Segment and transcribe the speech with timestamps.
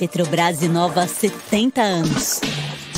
[0.00, 2.40] Petrobras inova há 70 anos.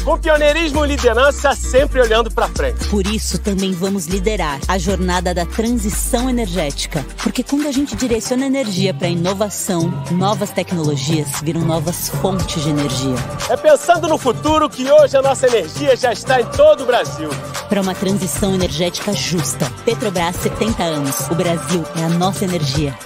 [0.05, 2.87] Com pioneirismo e liderança sempre olhando para frente.
[2.87, 7.05] Por isso, também vamos liderar a jornada da transição energética.
[7.21, 13.17] Porque quando a gente direciona energia para inovação, novas tecnologias viram novas fontes de energia.
[13.51, 17.31] É pensando no futuro que hoje a nossa energia já está em todo o Brasil.
[17.69, 19.69] Para uma transição energética justa.
[19.85, 21.19] Petrobras 70 anos.
[21.29, 22.97] O Brasil é a nossa energia.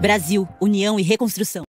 [0.00, 1.62] Brasil, União e Reconstrução.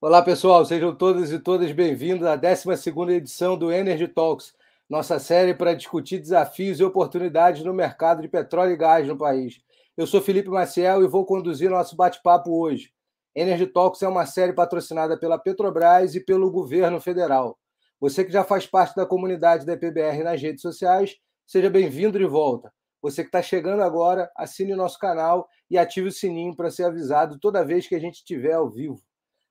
[0.00, 2.70] Olá, pessoal, sejam todos e todas bem-vindos à 12
[3.16, 4.54] edição do Energy Talks,
[4.88, 9.60] nossa série para discutir desafios e oportunidades no mercado de petróleo e gás no país.
[9.96, 12.92] Eu sou Felipe Maciel e vou conduzir nosso bate-papo hoje.
[13.34, 17.58] Energy Talks é uma série patrocinada pela Petrobras e pelo governo federal.
[17.98, 22.24] Você que já faz parte da comunidade da EPBR nas redes sociais, seja bem-vindo de
[22.24, 22.72] volta.
[23.02, 27.36] Você que está chegando agora, assine nosso canal e ative o sininho para ser avisado
[27.40, 29.07] toda vez que a gente estiver ao vivo.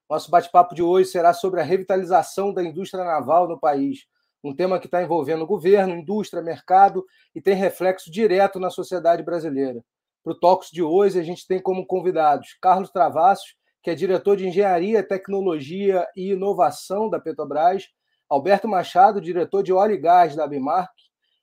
[0.09, 4.05] Nosso bate-papo de hoje será sobre a revitalização da indústria naval no país,
[4.41, 7.05] um tema que está envolvendo governo, indústria, mercado
[7.35, 9.83] e tem reflexo direto na sociedade brasileira.
[10.23, 14.37] Para o Talks de hoje, a gente tem como convidados Carlos Travassos, que é diretor
[14.37, 17.83] de Engenharia, Tecnologia e Inovação da Petrobras,
[18.29, 20.91] Alberto Machado, diretor de Óleo e Gás da Abimark,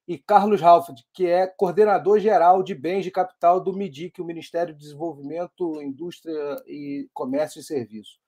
[0.09, 4.73] e Carlos Halford, que é coordenador geral de bens de capital do MIDIC, o Ministério
[4.73, 8.24] de Desenvolvimento, Indústria e Comércio e Serviços.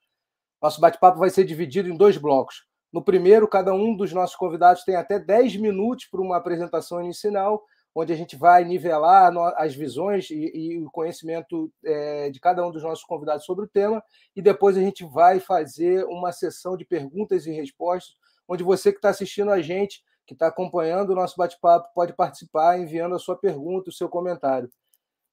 [0.67, 2.64] Nosso bate-papo vai ser dividido em dois blocos.
[2.92, 7.62] No primeiro, cada um dos nossos convidados tem até 10 minutos para uma apresentação inicial,
[7.95, 12.72] onde a gente vai nivelar as visões e, e o conhecimento é, de cada um
[12.72, 14.03] dos nossos convidados sobre o tema,
[14.34, 18.17] e depois a gente vai fazer uma sessão de perguntas e respostas,
[18.48, 22.77] onde você que está assistindo a gente, que está acompanhando o nosso bate-papo, pode participar
[22.77, 24.69] enviando a sua pergunta, o seu comentário.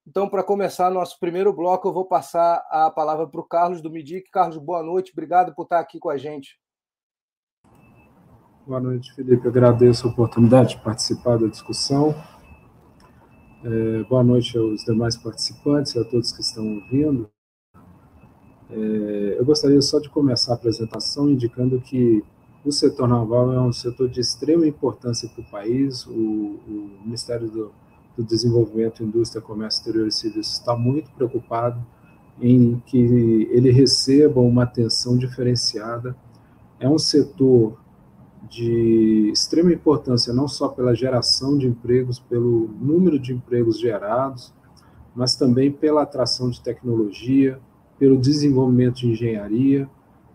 [0.06, 3.90] Então, para começar nosso primeiro bloco, eu vou passar a palavra para o Carlos do
[3.90, 4.30] Midic.
[4.30, 6.60] Carlos, boa noite, obrigado por estar aqui com a gente.
[8.68, 9.48] Boa noite, Felipe.
[9.48, 12.14] Agradeço a oportunidade de participar da discussão.
[13.64, 17.32] É, boa noite aos demais participantes a todos que estão ouvindo.
[18.70, 22.22] É, eu gostaria só de começar a apresentação indicando que
[22.66, 26.06] o setor naval é um setor de extrema importância para o país.
[26.06, 27.83] O, o Ministério do
[28.18, 31.84] do Desenvolvimento, Indústria, Comércio Exterior e Serviços está muito preocupado
[32.42, 32.98] em que
[33.52, 36.16] ele receba uma atenção diferenciada.
[36.80, 37.78] É um setor
[38.50, 44.54] de extrema importância, não só pela geração de empregos, pelo número de empregos gerados,
[45.16, 47.60] mas também pela atração de tecnologia,
[47.98, 49.90] pelo desenvolvimento de engenharia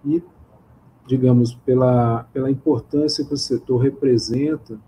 [0.04, 0.22] e,
[1.06, 4.78] digamos, pela, pela importância que o setor representa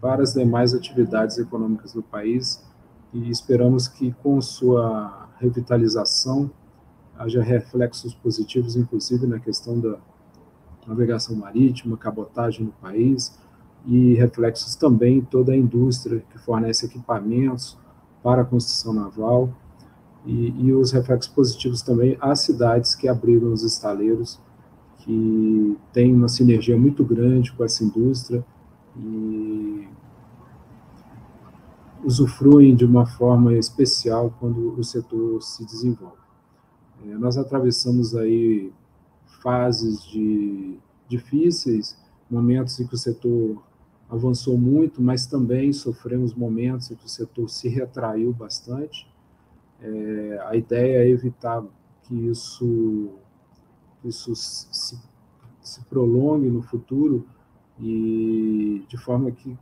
[0.00, 2.64] para as demais atividades econômicas do país
[3.12, 6.50] e esperamos que com sua revitalização
[7.18, 9.96] haja reflexos positivos, inclusive na questão da
[10.86, 13.36] navegação marítima, cabotagem no país
[13.86, 17.78] e reflexos também em toda a indústria que fornece equipamentos
[18.22, 19.50] para a construção naval
[20.24, 24.40] e, e os reflexos positivos também às cidades que abrigam os estaleiros,
[24.98, 28.44] que têm uma sinergia muito grande com essa indústria
[28.98, 29.88] e
[32.04, 36.16] usufruem de uma forma especial quando o setor se desenvolve.
[37.04, 38.72] É, nós atravessamos aí
[39.42, 41.98] fases de difíceis,
[42.30, 43.62] momentos em que o setor
[44.08, 49.08] avançou muito, mas também sofremos momentos em que o setor se retraiu bastante.
[49.80, 51.64] É, a ideia é evitar
[52.02, 53.10] que isso,
[54.04, 54.98] isso se,
[55.60, 57.26] se prolongue no futuro
[57.80, 59.56] e de forma que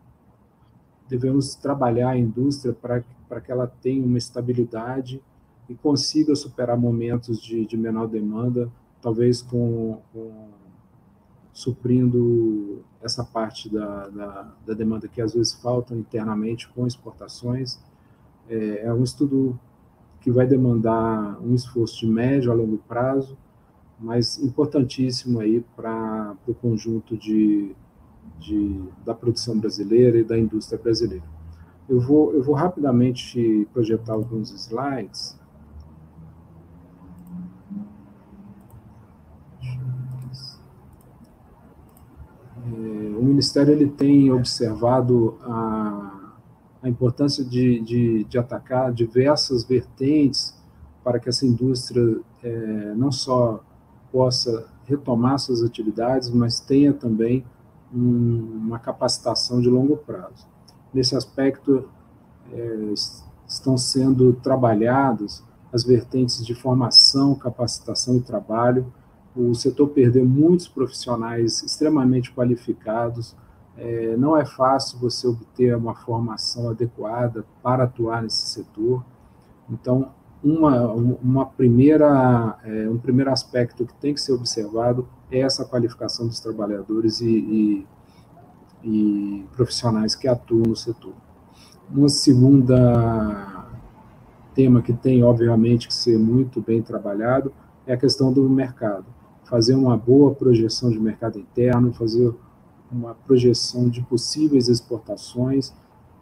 [1.08, 5.22] devemos trabalhar a indústria para que ela tenha uma estabilidade
[5.68, 8.70] e consiga superar momentos de, de menor demanda,
[9.00, 10.48] talvez com, com
[11.52, 17.80] suprindo essa parte da, da, da, demanda que às vezes falta internamente com exportações.
[18.48, 19.58] É, é um estudo
[20.20, 23.36] que vai demandar um esforço de médio a longo prazo,
[24.00, 27.74] mas importantíssimo aí para o conjunto de,
[28.38, 31.24] de, da produção brasileira e da indústria brasileira.
[31.88, 35.38] Eu vou, eu vou rapidamente projetar alguns slides.
[42.66, 46.32] É, o Ministério ele tem observado a,
[46.82, 50.54] a importância de, de, de atacar diversas vertentes
[51.02, 53.62] para que essa indústria é, não só
[54.10, 57.44] possa retomar suas atividades, mas tenha também
[57.94, 60.46] uma capacitação de longo prazo.
[60.92, 61.88] nesse aspecto
[62.52, 62.94] é,
[63.46, 65.42] estão sendo trabalhados
[65.72, 68.92] as vertentes de formação, capacitação e trabalho.
[69.34, 73.34] O setor perdeu muitos profissionais extremamente qualificados.
[73.76, 79.04] É, não é fácil você obter uma formação adequada para atuar nesse setor.
[79.68, 80.12] Então,
[80.44, 86.26] uma, uma primeira, é, um primeiro aspecto que tem que ser observado é essa qualificação
[86.26, 87.86] dos trabalhadores e, e,
[88.84, 91.14] e profissionais que atuam no setor.
[91.90, 93.66] Uma segunda
[94.54, 97.50] tema que tem, obviamente, que ser muito bem trabalhado
[97.86, 99.06] é a questão do mercado.
[99.44, 102.34] Fazer uma boa projeção de mercado interno, fazer
[102.92, 105.72] uma projeção de possíveis exportações,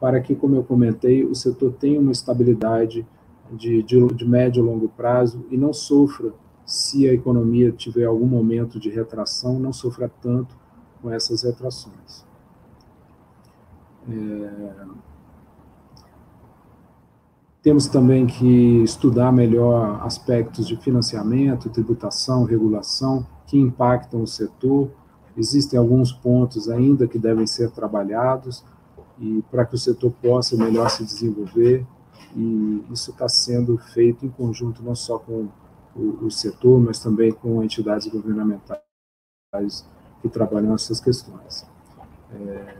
[0.01, 3.07] para que, como eu comentei, o setor tenha uma estabilidade
[3.51, 6.33] de, de, de médio e longo prazo e não sofra,
[6.65, 10.57] se a economia tiver algum momento de retração, não sofra tanto
[11.01, 12.25] com essas retrações.
[14.09, 14.87] É,
[17.63, 24.91] temos também que estudar melhor aspectos de financiamento, tributação, regulação que impactam o setor.
[25.37, 28.65] Existem alguns pontos ainda que devem ser trabalhados
[29.17, 31.87] e para que o setor possa melhor se desenvolver.
[32.37, 35.49] E isso está sendo feito em conjunto não só com
[35.95, 38.81] o, o setor, mas também com entidades governamentais
[40.21, 41.67] que trabalham essas questões.
[42.33, 42.75] É,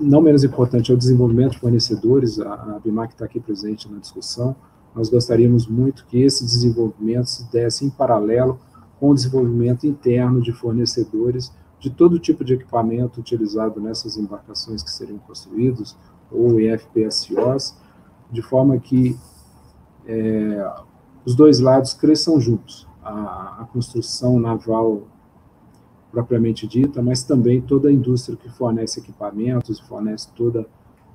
[0.00, 3.98] não menos importante é o desenvolvimento de fornecedores, a, a BIMAC está aqui presente na
[3.98, 4.56] discussão,
[4.94, 8.58] nós gostaríamos muito que esse desenvolvimento se desse em paralelo
[8.98, 14.90] com o desenvolvimento interno de fornecedores de todo tipo de equipamento utilizado nessas embarcações que
[14.90, 15.94] seriam construídos,
[16.30, 17.76] ou em FPSOs,
[18.30, 19.16] de forma que
[20.06, 20.72] é,
[21.24, 22.86] os dois lados cresçam juntos.
[23.02, 25.02] A, a construção naval
[26.10, 30.66] propriamente dita, mas também toda a indústria que fornece equipamentos, fornece toda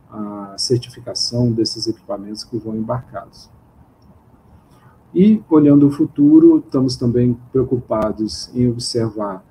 [0.09, 3.49] a certificação desses equipamentos que vão embarcados.
[5.13, 9.43] E, olhando o futuro, estamos também preocupados em observar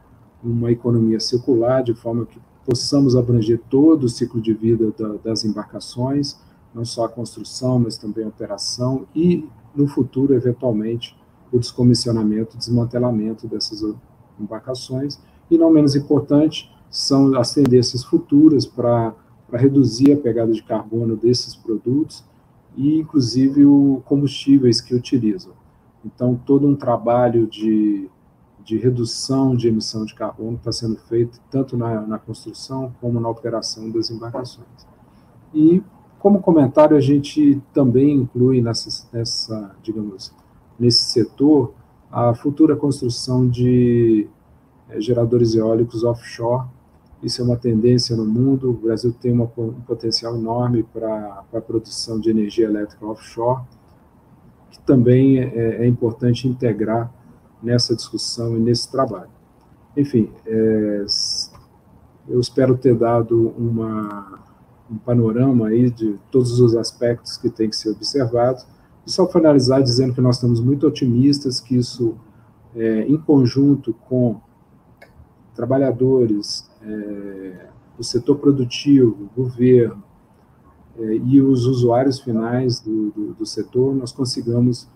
[0.42, 5.44] uma economia circular, de forma que possamos abranger todo o ciclo de vida da, das
[5.44, 6.38] embarcações,
[6.74, 11.16] não só a construção, mas também a operação, e, no futuro, eventualmente,
[11.52, 13.82] o descomissionamento, desmantelamento dessas
[14.38, 15.18] embarcações,
[15.50, 19.14] e não menos importante, são as tendências futuras para
[19.52, 22.24] reduzir a pegada de carbono desses produtos
[22.76, 25.52] e, inclusive, os combustíveis que utilizam.
[26.04, 28.08] Então, todo um trabalho de,
[28.64, 33.28] de redução de emissão de carbono está sendo feito tanto na, na construção como na
[33.28, 34.66] operação das embarcações.
[35.52, 35.82] E,
[36.20, 40.32] como comentário, a gente também inclui nessa, nessa digamos,
[40.78, 41.72] nesse setor
[42.12, 44.28] a futura construção de
[44.90, 46.68] é, geradores eólicos offshore.
[47.22, 48.70] Isso é uma tendência no mundo.
[48.70, 53.62] O Brasil tem uma, um potencial enorme para a produção de energia elétrica offshore,
[54.70, 57.10] que também é, é, importante integrar
[57.62, 59.30] nessa discussão e nesse trabalho.
[59.96, 61.04] Enfim, é,
[62.28, 64.38] eu espero ter dado uma,
[64.90, 68.66] um panorama aí de todos os aspectos que tem que ser observados.
[69.06, 72.16] E só finalizar dizendo que nós estamos muito otimistas que isso,
[72.74, 74.40] é, em conjunto com
[75.54, 80.02] trabalhadores, é, o setor produtivo, governo
[80.98, 84.88] é, e os usuários finais do, do, do setor, nós consigamos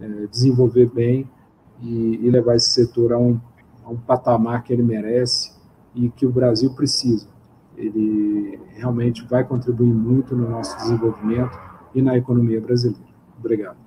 [0.00, 1.28] é, desenvolver bem
[1.80, 3.40] e, e, levar esse setor a um,
[3.84, 5.52] a um patamar que ele merece
[5.94, 7.26] e que o Brasil precisa.
[7.80, 11.58] Ele realmente vai contribuir muito no nosso desenvolvimento
[11.94, 13.04] e na economia brasileira.
[13.38, 13.78] Obrigado.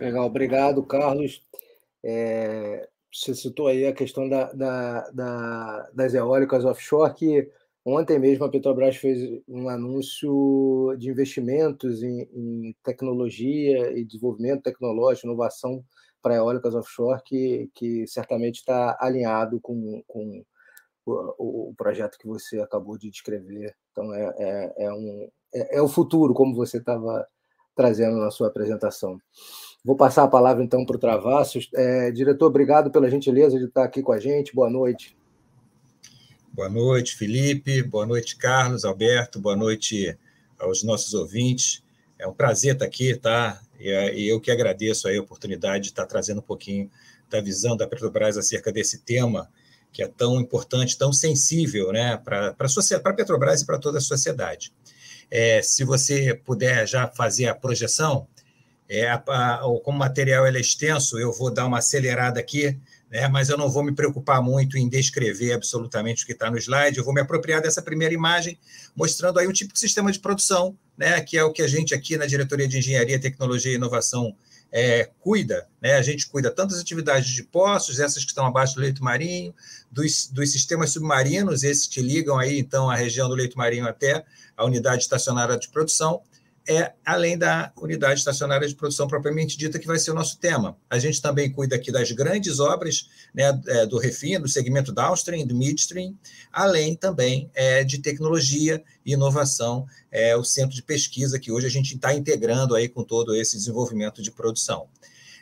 [0.00, 1.42] Legal, obrigado, Carlos.
[2.04, 7.50] É, você citou aí a questão da, da, da, das eólicas offshore, que
[7.84, 9.18] ontem mesmo a Petrobras fez
[9.48, 15.82] um anúncio de investimentos em, em tecnologia e desenvolvimento tecnológico, inovação
[16.22, 20.44] para eólicas offshore, que, que certamente está alinhado com, com
[21.10, 23.74] o, projeto que você acabou de descrever.
[23.92, 27.26] Então, é, é, é um, é, é o futuro, como você estava
[27.74, 29.18] trazendo na sua apresentação.
[29.84, 31.70] Vou passar a palavra então para o Travassos.
[31.74, 34.54] É, diretor, obrigado pela gentileza de estar aqui com a gente.
[34.54, 35.16] Boa noite.
[36.52, 37.82] Boa noite, Felipe.
[37.84, 39.40] Boa noite, Carlos, Alberto.
[39.40, 40.18] Boa noite
[40.58, 41.84] aos nossos ouvintes.
[42.18, 43.60] É um prazer estar aqui, tá?
[43.78, 46.90] E eu que agradeço a oportunidade de estar trazendo um pouquinho
[47.30, 49.48] da visão da Petrobras acerca desse tema
[49.92, 54.72] que é tão importante, tão sensível, né, para a Petrobras e para toda a sociedade.
[55.30, 58.26] É, se você puder já fazer a projeção,
[58.88, 62.78] é, a, a, como o material é extenso, eu vou dar uma acelerada aqui
[63.10, 63.26] né?
[63.28, 66.98] mas eu não vou me preocupar muito em descrever absolutamente o que está no slide,
[66.98, 68.58] eu vou me apropriar dessa primeira imagem,
[68.94, 71.20] mostrando aí um tipo de sistema de produção, né?
[71.20, 74.34] que é o que a gente aqui na Diretoria de Engenharia, Tecnologia e Inovação
[74.70, 75.94] é, cuida, né?
[75.94, 79.54] a gente cuida tanto das atividades de poços, essas que estão abaixo do leito marinho,
[79.90, 84.24] dos, dos sistemas submarinos, esses que ligam aí, então, a região do leito marinho até
[84.56, 86.20] a unidade estacionária de produção,
[86.68, 90.76] é além da unidade estacionária de produção propriamente dita, que vai ser o nosso tema.
[90.90, 95.46] A gente também cuida aqui das grandes obras né, é, do refino, do segmento downstream,
[95.46, 96.14] do midstream,
[96.52, 101.70] além também é, de tecnologia e inovação, é, o centro de pesquisa que hoje a
[101.70, 104.88] gente está integrando aí com todo esse desenvolvimento de produção.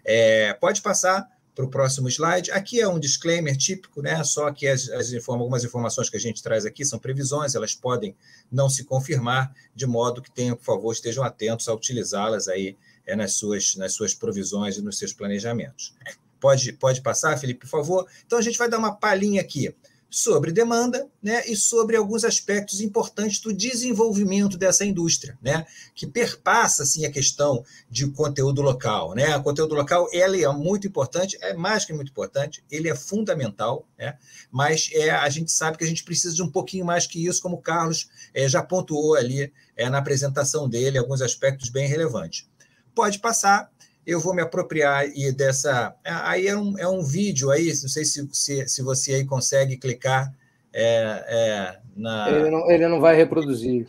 [0.04, 2.52] É, pode passar para o próximo slide.
[2.52, 4.22] Aqui é um disclaimer típico, né?
[4.22, 7.74] Só que as, as informa, algumas informações que a gente traz aqui são previsões, elas
[7.74, 8.14] podem
[8.52, 13.16] não se confirmar, de modo que tenham, por favor, estejam atentos a utilizá-las aí é,
[13.16, 15.94] nas, suas, nas suas provisões e nos seus planejamentos.
[16.38, 18.06] Pode, pode passar, Felipe, por favor?
[18.26, 19.74] Então a gente vai dar uma palhinha aqui
[20.08, 26.84] sobre demanda né, e sobre alguns aspectos importantes do desenvolvimento dessa indústria, né, que perpassa
[26.84, 29.14] assim, a questão de conteúdo local.
[29.14, 29.36] Né?
[29.36, 33.86] O conteúdo local ele é muito importante, é mais que muito importante, ele é fundamental,
[33.98, 34.16] né?
[34.50, 37.42] mas é, a gente sabe que a gente precisa de um pouquinho mais que isso,
[37.42, 42.48] como o Carlos é, já pontuou ali é, na apresentação dele, alguns aspectos bem relevantes.
[42.94, 43.70] Pode passar
[44.06, 45.94] eu vou me apropriar e dessa.
[46.04, 49.76] Aí é um, é um vídeo aí, não sei se, se, se você aí consegue
[49.76, 50.32] clicar
[50.72, 52.30] é, é, na.
[52.30, 53.88] Ele não, ele não vai reproduzir.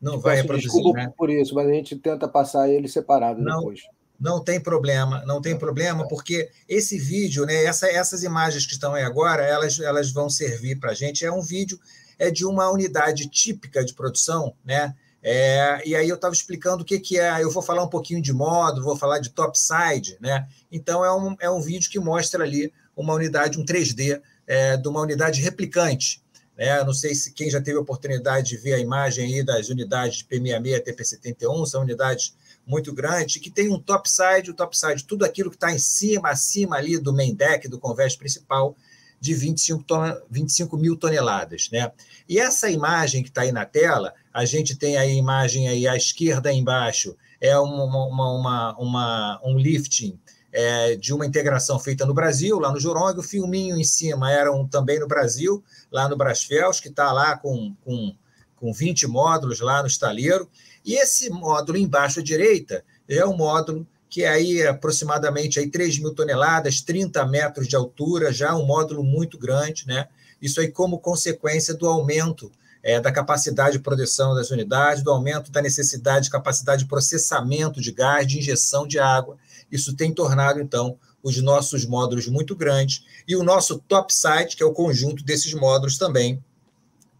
[0.00, 0.70] Não vai reproduzir.
[0.70, 1.12] Desculpa né?
[1.16, 3.82] por isso, mas a gente tenta passar ele separado não, depois.
[4.18, 8.94] Não tem problema, não tem problema, porque esse vídeo, né, essa, essas imagens que estão
[8.94, 11.24] aí agora, elas, elas vão servir para a gente.
[11.24, 11.78] É um vídeo
[12.18, 14.94] é de uma unidade típica de produção, né?
[15.22, 17.42] É, e aí eu estava explicando o que, que é.
[17.42, 20.48] Eu vou falar um pouquinho de módulo, vou falar de topside, né?
[20.70, 24.88] Então é um, é um vídeo que mostra ali uma unidade, um 3D é, de
[24.88, 26.22] uma unidade replicante.
[26.56, 26.82] Né?
[26.84, 30.18] Não sei se quem já teve a oportunidade de ver a imagem aí das unidades
[30.18, 32.34] de P66 TP71, são unidades
[32.66, 36.76] muito grandes, que tem um topside, o topside, tudo aquilo que está em cima, acima
[36.76, 38.76] ali do main deck, do convés principal,
[39.18, 41.70] de 25, ton 25 mil toneladas.
[41.72, 41.90] Né?
[42.28, 45.96] E essa imagem que está aí na tela, a gente tem a imagem aí à
[45.96, 50.18] esquerda embaixo, é uma, uma, uma, uma um lifting
[50.52, 54.52] é, de uma integração feita no Brasil, lá no Jorong, o filminho em cima era
[54.52, 58.14] um, também no Brasil, lá no Brasfels, que está lá com, com,
[58.56, 60.48] com 20 módulos lá no estaleiro,
[60.84, 65.98] e esse módulo embaixo à direita é um módulo que é aí aproximadamente aí 3
[65.98, 70.06] mil toneladas, 30 metros de altura, já um módulo muito grande, né?
[70.40, 75.52] Isso aí como consequência do aumento é, da capacidade de produção das unidades, do aumento
[75.52, 79.36] da necessidade de capacidade de processamento de gás, de injeção de água.
[79.70, 83.04] Isso tem tornado, então, os nossos módulos muito grandes.
[83.26, 86.42] E o nosso top site, que é o conjunto desses módulos, também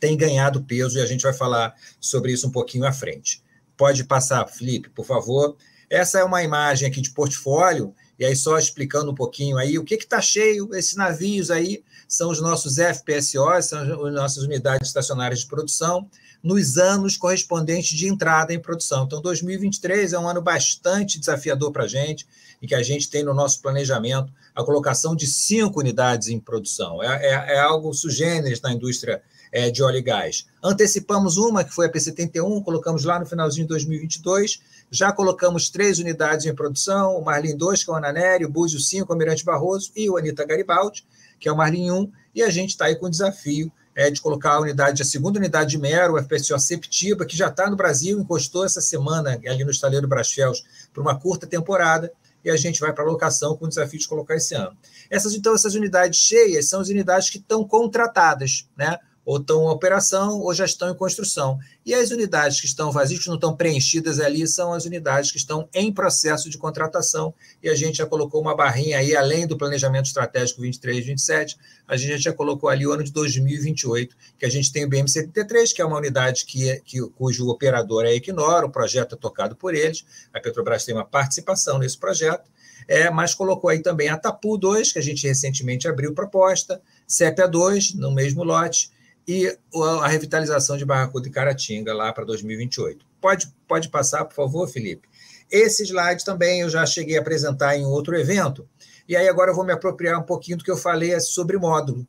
[0.01, 3.41] tem ganhado peso, e a gente vai falar sobre isso um pouquinho à frente.
[3.77, 5.57] Pode passar, Felipe, por favor.
[5.89, 9.85] Essa é uma imagem aqui de portfólio, e aí só explicando um pouquinho aí o
[9.85, 15.41] que está cheio, esses navios aí são os nossos FPSOs, são as nossas unidades estacionárias
[15.41, 16.09] de produção,
[16.41, 19.05] nos anos correspondentes de entrada em produção.
[19.07, 22.25] Então, 2023 é um ano bastante desafiador para a gente,
[22.61, 27.03] e que a gente tem no nosso planejamento a colocação de cinco unidades em produção.
[27.03, 30.47] É, é, é algo sugêneres na indústria é, de óleo e gás.
[30.63, 34.61] Antecipamos uma, que foi a P71, colocamos lá no finalzinho de 2022,
[34.93, 38.79] já colocamos três unidades em produção, o Marlin 2, que é o Ananeri, o Búzio
[38.79, 41.07] 5, o Almirante Barroso, e o Anitta Garibaldi,
[41.41, 44.21] que é o Marlin 1, e a gente está aí com o desafio é, de
[44.21, 47.77] colocar a unidade, a segunda unidade de Mero, o FPSO Septiba, que já está no
[47.77, 52.13] Brasil, encostou essa semana ali no estaleiro Brasfels por uma curta temporada,
[52.45, 54.77] e a gente vai para a locação com o desafio de colocar esse ano.
[55.09, 58.99] Essas, então, essas unidades cheias são as unidades que estão contratadas, né?
[59.25, 61.59] Ou estão em operação ou já estão em construção.
[61.85, 65.37] E as unidades que estão vazias, que não estão preenchidas ali, são as unidades que
[65.37, 67.33] estão em processo de contratação.
[67.63, 71.97] E a gente já colocou uma barrinha aí, além do planejamento estratégico 23 27, a
[71.97, 75.83] gente já colocou ali o ano de 2028, que a gente tem o BM-73, que
[75.83, 79.75] é uma unidade que, que, cujo operador é a Equinor, o projeto é tocado por
[79.75, 82.51] eles, a Petrobras tem uma participação nesse projeto,
[82.89, 87.47] é, mas colocou aí também a Tapu 2, que a gente recentemente abriu proposta, CEPA
[87.47, 88.91] 2, no mesmo lote,
[89.27, 89.57] e
[90.03, 93.05] a revitalização de Barracuda e Caratinga lá para 2028.
[93.21, 95.09] Pode, pode passar, por favor, Felipe?
[95.51, 98.69] Esse slide também eu já cheguei a apresentar em outro evento,
[99.09, 102.07] e aí agora eu vou me apropriar um pouquinho do que eu falei sobre módulo.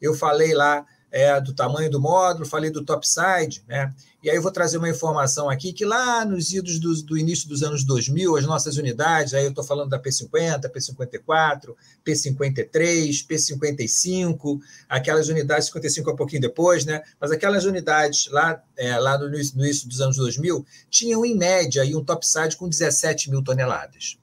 [0.00, 3.94] Eu falei lá é, do tamanho do módulo, falei do topside, né?
[4.22, 7.48] E aí eu vou trazer uma informação aqui que lá nos idos do, do início
[7.48, 11.74] dos anos 2000, as nossas unidades, aí eu estou falando da P50, P54,
[12.06, 17.02] P53, P55, aquelas unidades, 55 é um pouquinho depois, né?
[17.20, 21.36] Mas aquelas unidades lá, é, lá no, início, no início dos anos 2000 tinham, em
[21.36, 24.16] média, aí, um topside com 17 mil toneladas.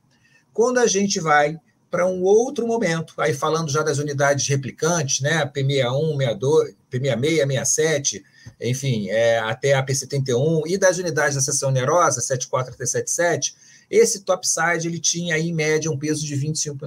[0.51, 3.13] Quando a gente vai para um outro momento.
[3.17, 8.23] Aí falando já das unidades replicantes, né, P61, 62, P66, 67,
[8.59, 13.55] enfim, é, até a P71 e das unidades da seção onerosa, 74 até 77,
[13.89, 16.77] esse topside ele tinha aí, em média um peso de 25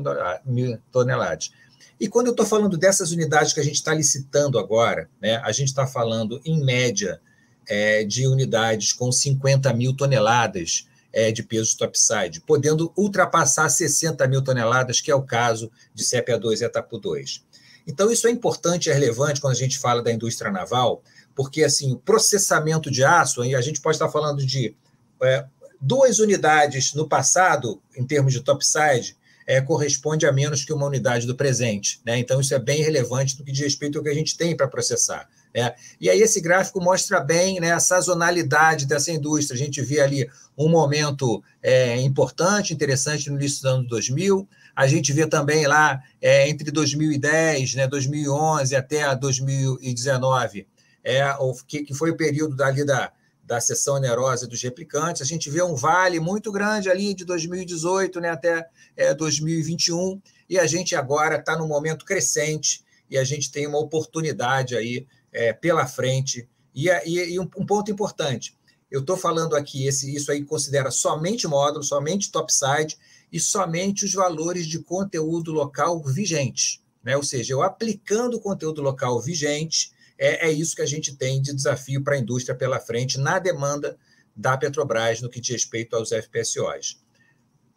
[0.45, 1.51] mil toneladas.
[1.99, 5.53] E quando eu estou falando dessas unidades que a gente está licitando agora, né, a
[5.53, 7.21] gente está falando em média
[7.69, 14.43] é, de unidades com 50 mil toneladas é, de peso topside, podendo ultrapassar 60 mil
[14.43, 17.45] toneladas, que é o caso de CPA2 e Etapu 2.
[17.87, 21.03] Então, isso é importante é relevante quando a gente fala da indústria naval,
[21.35, 24.77] porque assim, o processamento de aço, a gente pode estar falando de
[25.23, 25.45] é,
[25.81, 31.27] duas unidades no passado, em termos de topside, é, corresponde a menos que uma unidade
[31.27, 32.01] do presente.
[32.05, 32.19] Né?
[32.19, 34.69] Então, isso é bem relevante no que diz respeito ao que a gente tem para
[34.69, 35.29] processar.
[35.55, 35.75] Né?
[36.01, 39.55] E aí, esse gráfico mostra bem né, a sazonalidade dessa indústria.
[39.55, 44.49] A gente vê ali um momento é, importante, interessante no início do ano 2000.
[44.75, 50.67] A gente vê também lá é, entre 2010, né, 2011 até 2019,
[51.05, 53.13] é, o, que, que foi o período dali da,
[53.45, 55.21] da sessão onerosa dos replicantes.
[55.21, 60.59] A gente vê um vale muito grande ali de 2018 né, até é, 2021, e
[60.59, 65.53] a gente agora está num momento crescente e a gente tem uma oportunidade aí é,
[65.53, 66.49] pela frente.
[66.75, 68.57] E, e, e um, um, ponto importante,
[68.91, 72.97] eu estou falando aqui, esse, isso aí considera somente módulo, somente topside
[73.33, 76.83] e somente os valores de conteúdo local vigentes.
[77.03, 77.17] Né?
[77.17, 81.41] Ou seja, eu aplicando o conteúdo local vigente, é, é isso que a gente tem
[81.41, 83.99] de desafio para a indústria pela frente na demanda
[84.37, 87.03] da Petrobras no que diz respeito aos FPSOs.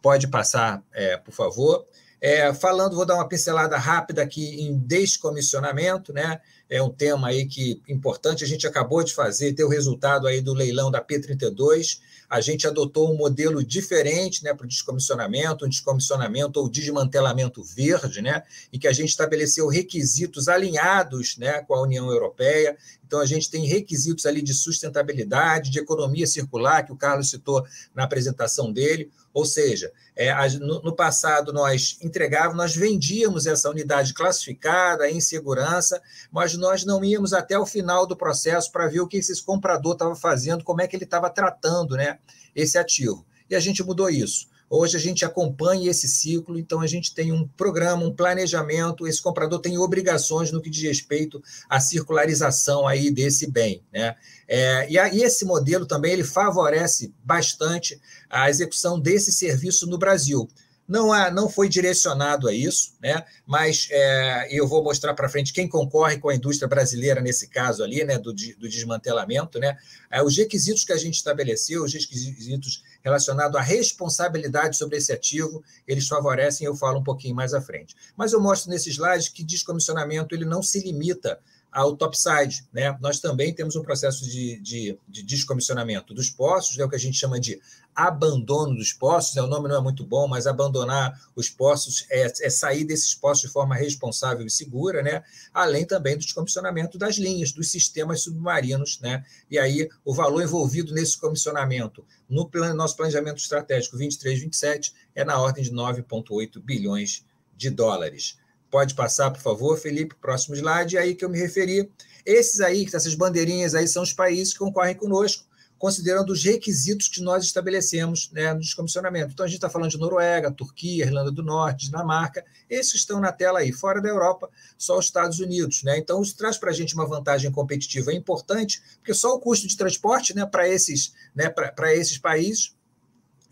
[0.00, 1.86] Pode passar, é, por favor.
[2.20, 6.40] É, falando, vou dar uma pincelada rápida aqui em descomissionamento, né?
[6.68, 8.44] É um tema aí que importante.
[8.44, 12.66] A gente acabou de fazer, ter o resultado aí do leilão da P32 a gente
[12.66, 18.78] adotou um modelo diferente né, para o descomissionamento, um descomissionamento ou desmantelamento verde, né, em
[18.78, 22.76] que a gente estabeleceu requisitos alinhados né, com a União Europeia.
[23.06, 27.64] Então, a gente tem requisitos ali de sustentabilidade, de economia circular, que o Carlos citou
[27.94, 29.10] na apresentação dele.
[29.32, 36.02] Ou seja, é, no, no, passado nós entregávamos, nós vendíamos essa unidade classificada em segurança,
[36.32, 39.92] mas nós não íamos até o final do processo para ver o que esse comprador
[39.92, 42.18] estava fazendo, como é que ele estava tratando né,
[42.54, 43.24] esse ativo.
[43.48, 44.48] E a gente mudou isso.
[44.68, 49.22] Hoje a gente acompanha esse ciclo, então a gente tem um programa, um planejamento, esse
[49.22, 53.84] comprador tem obrigações no que diz respeito à circularização aí desse bem.
[53.92, 54.16] Né?
[54.48, 59.98] É, e, a, e esse modelo também ele favorece bastante a execução desse serviço no
[59.98, 60.48] Brasil.
[60.88, 63.24] Não, há, não foi direcionado a isso, né?
[63.44, 67.82] mas é, eu vou mostrar para frente quem concorre com a indústria brasileira nesse caso
[67.82, 68.18] ali, né?
[68.18, 69.58] do, do desmantelamento.
[69.58, 69.76] Né?
[70.10, 75.62] É, os requisitos que a gente estabeleceu, os requisitos relacionados à responsabilidade sobre esse ativo,
[75.86, 77.94] eles favorecem, eu falo um pouquinho mais à frente.
[78.16, 82.66] Mas eu mostro nesse slide que descomissionamento ele não se limita ao topside.
[82.72, 82.96] Né?
[83.00, 86.84] Nós também temos um processo de, de, de descomissionamento dos postos, né?
[86.84, 87.60] o que a gente chama de
[87.94, 89.34] abandono dos postos.
[89.34, 89.42] Né?
[89.42, 93.48] O nome não é muito bom, mas abandonar os postos é, é, sair desses postos
[93.48, 95.22] de forma responsável e segura, né?
[95.52, 98.98] além também do descomissionamento das linhas, dos sistemas submarinos.
[99.00, 99.24] Né?
[99.50, 105.40] E aí o valor envolvido nesse comissionamento no plan, nosso planejamento estratégico 23-27 é na
[105.40, 107.24] ordem de 9,8 bilhões
[107.56, 108.38] de dólares.
[108.76, 111.90] Pode passar, por favor, Felipe, próximo slide, é aí que eu me referi.
[112.26, 115.46] Esses aí, essas bandeirinhas aí, são os países que concorrem conosco,
[115.78, 119.32] considerando os requisitos que nós estabelecemos né, no descomissionamento.
[119.32, 123.32] Então, a gente está falando de Noruega, Turquia, Irlanda do Norte, Dinamarca, esses estão na
[123.32, 123.72] tela aí.
[123.72, 125.82] Fora da Europa, só os Estados Unidos.
[125.82, 125.96] Né?
[125.96, 129.74] Então, isso traz para a gente uma vantagem competitiva importante, porque só o custo de
[129.74, 131.50] transporte né, para esses, né,
[131.94, 132.76] esses países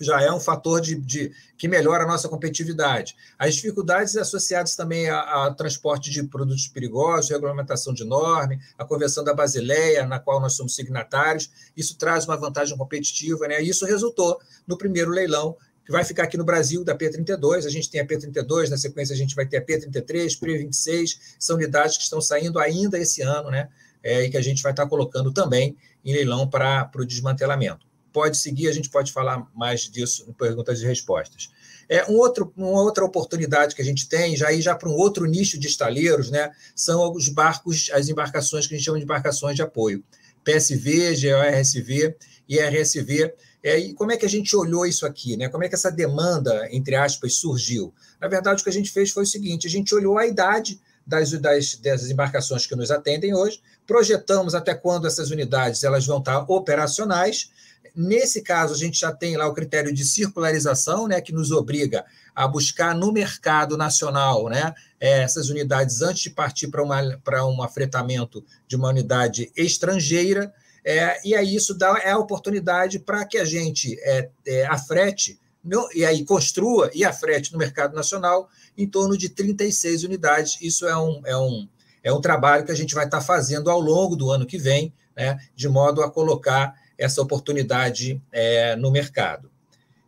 [0.00, 3.14] já é um fator de, de, que melhora a nossa competitividade.
[3.38, 9.33] As dificuldades associadas também ao transporte de produtos perigosos, regulamentação de norma, a Convenção da
[9.33, 13.62] Basileia, na qual nós somos signatários, isso traz uma vantagem competitiva, né?
[13.62, 17.66] Isso resultou no primeiro leilão que vai ficar aqui no Brasil da P32.
[17.66, 21.57] A gente tem a P32, na sequência a gente vai ter a P33, P26, são
[21.57, 23.68] unidades que estão saindo ainda esse ano, né?
[24.02, 27.87] É, e que a gente vai estar colocando também em leilão para o desmantelamento.
[28.14, 31.50] Pode seguir, a gente pode falar mais disso em perguntas e respostas.
[31.88, 34.94] É, um outro, uma outra oportunidade que a gente tem, já ir já para um
[34.94, 39.05] outro nicho de estaleiros, né, são os barcos, as embarcações que a gente chama de
[39.05, 40.03] embarcações de apoio.
[40.44, 42.16] PSV, GORSV
[42.48, 43.35] e RSV.
[43.62, 45.37] É, e como é que a gente olhou isso aqui?
[45.37, 45.48] Né?
[45.48, 47.92] Como é que essa demanda, entre aspas, surgiu?
[48.20, 50.79] Na verdade, o que a gente fez foi o seguinte: a gente olhou a idade
[51.07, 56.18] das, das, das embarcações que nos atendem hoje, projetamos até quando essas unidades elas vão
[56.18, 57.50] estar operacionais.
[57.94, 62.04] Nesse caso, a gente já tem lá o critério de circularização, né, que nos obriga
[62.35, 68.74] a buscar no mercado nacional né, essas unidades antes de partir para um afretamento de
[68.74, 70.52] uma unidade estrangeira.
[70.85, 75.40] É, e aí isso dá é a oportunidade para que a gente é, é, afrete
[75.62, 80.59] no, e aí construa e afrete no mercado nacional em torno de 36 unidades.
[80.61, 81.68] Isso é um, é um,
[82.02, 84.92] é um trabalho que a gente vai estar fazendo ao longo do ano que vem,
[85.16, 89.50] né, de modo a colocar essa oportunidade é, no mercado.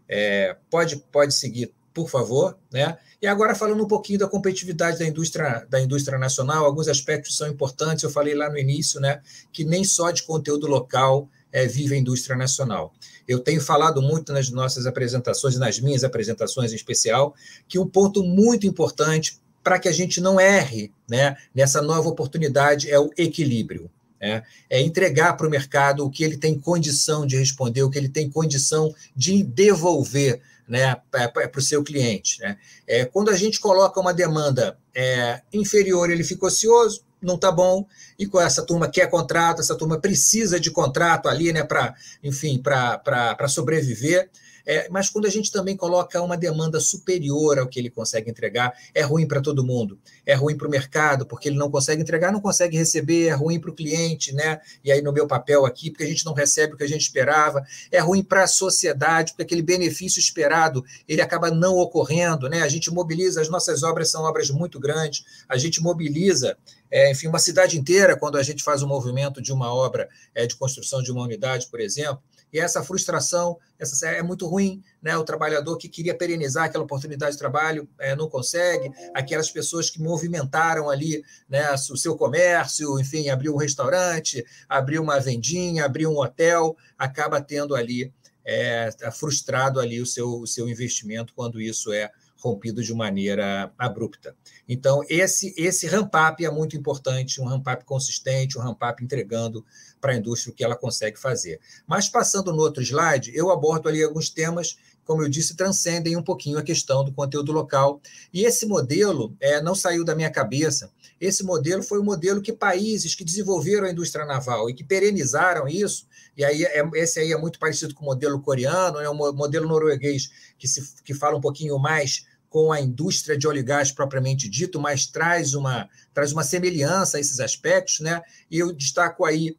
[0.09, 2.57] É, pode, pode seguir, por favor.
[2.73, 2.97] Né?
[3.21, 7.49] E agora, falando um pouquinho da competitividade da indústria, da indústria nacional, alguns aspectos são
[7.49, 8.05] importantes.
[8.05, 9.21] Eu falei lá no início né,
[9.53, 12.93] que nem só de conteúdo local é, vive a indústria nacional.
[13.27, 17.35] Eu tenho falado muito nas nossas apresentações nas minhas apresentações em especial
[17.67, 22.91] que um ponto muito importante para que a gente não erre né, nessa nova oportunidade
[22.91, 23.91] é o equilíbrio.
[24.21, 27.99] É, é entregar para o mercado o que ele tem condição de responder, o que
[27.99, 32.41] ele tem condição de devolver né, para o seu cliente.
[32.41, 32.57] Né?
[32.87, 37.87] É, quando a gente coloca uma demanda é, inferior, ele fica ocioso, não está bom,
[38.19, 42.61] e com essa turma quer contrato, essa turma precisa de contrato ali, né, para, enfim,
[42.63, 44.31] para sobreviver.
[44.67, 48.73] É, mas quando a gente também coloca uma demanda superior ao que ele consegue entregar,
[48.93, 49.99] é ruim para todo mundo.
[50.25, 53.61] É ruim para o mercado, porque ele não consegue entregar, não consegue receber, é ruim
[53.61, 54.61] para o cliente, né?
[54.83, 57.03] E aí, no meu papel aqui, porque a gente não recebe o que a gente
[57.03, 62.63] esperava, é ruim para a sociedade, porque aquele benefício esperado ele acaba não ocorrendo, né?
[62.63, 66.57] A gente mobiliza, as nossas obras são obras muito grandes, a gente mobiliza
[66.91, 70.47] é, enfim, uma cidade inteira, quando a gente faz um movimento de uma obra é,
[70.47, 75.17] de construção de uma unidade, por exemplo, e essa frustração essa é muito ruim, né?
[75.17, 80.01] O trabalhador que queria perenizar aquela oportunidade de trabalho é, não consegue, aquelas pessoas que
[80.01, 86.19] movimentaram ali né, o seu comércio, enfim, abriu um restaurante, abriu uma vendinha, abriu um
[86.19, 88.13] hotel, acaba tendo ali
[88.45, 92.11] é, frustrado ali o seu, o seu investimento quando isso é
[92.47, 94.37] rompido de maneira abrupta.
[94.69, 99.65] Então, esse, esse ramp-up é muito importante, um ramp-up consistente, um ramp-up entregando
[100.01, 101.61] para a indústria o que ela consegue fazer.
[101.87, 106.23] Mas, passando no outro slide, eu abordo ali alguns temas como eu disse, transcendem um
[106.23, 108.01] pouquinho a questão do conteúdo local.
[108.35, 110.91] E esse modelo é, não saiu da minha cabeça.
[111.21, 115.69] Esse modelo foi o modelo que países que desenvolveram a indústria naval e que perenizaram
[115.69, 116.07] isso,
[116.37, 119.69] e aí é, esse aí é muito parecido com o modelo coreano, é o modelo
[119.69, 120.29] norueguês,
[120.59, 124.49] que, se, que fala um pouquinho mais com a indústria de óleo e gás propriamente
[124.49, 128.23] dito, mas traz uma, traz uma semelhança a esses aspectos, né?
[128.51, 129.59] E eu destaco aí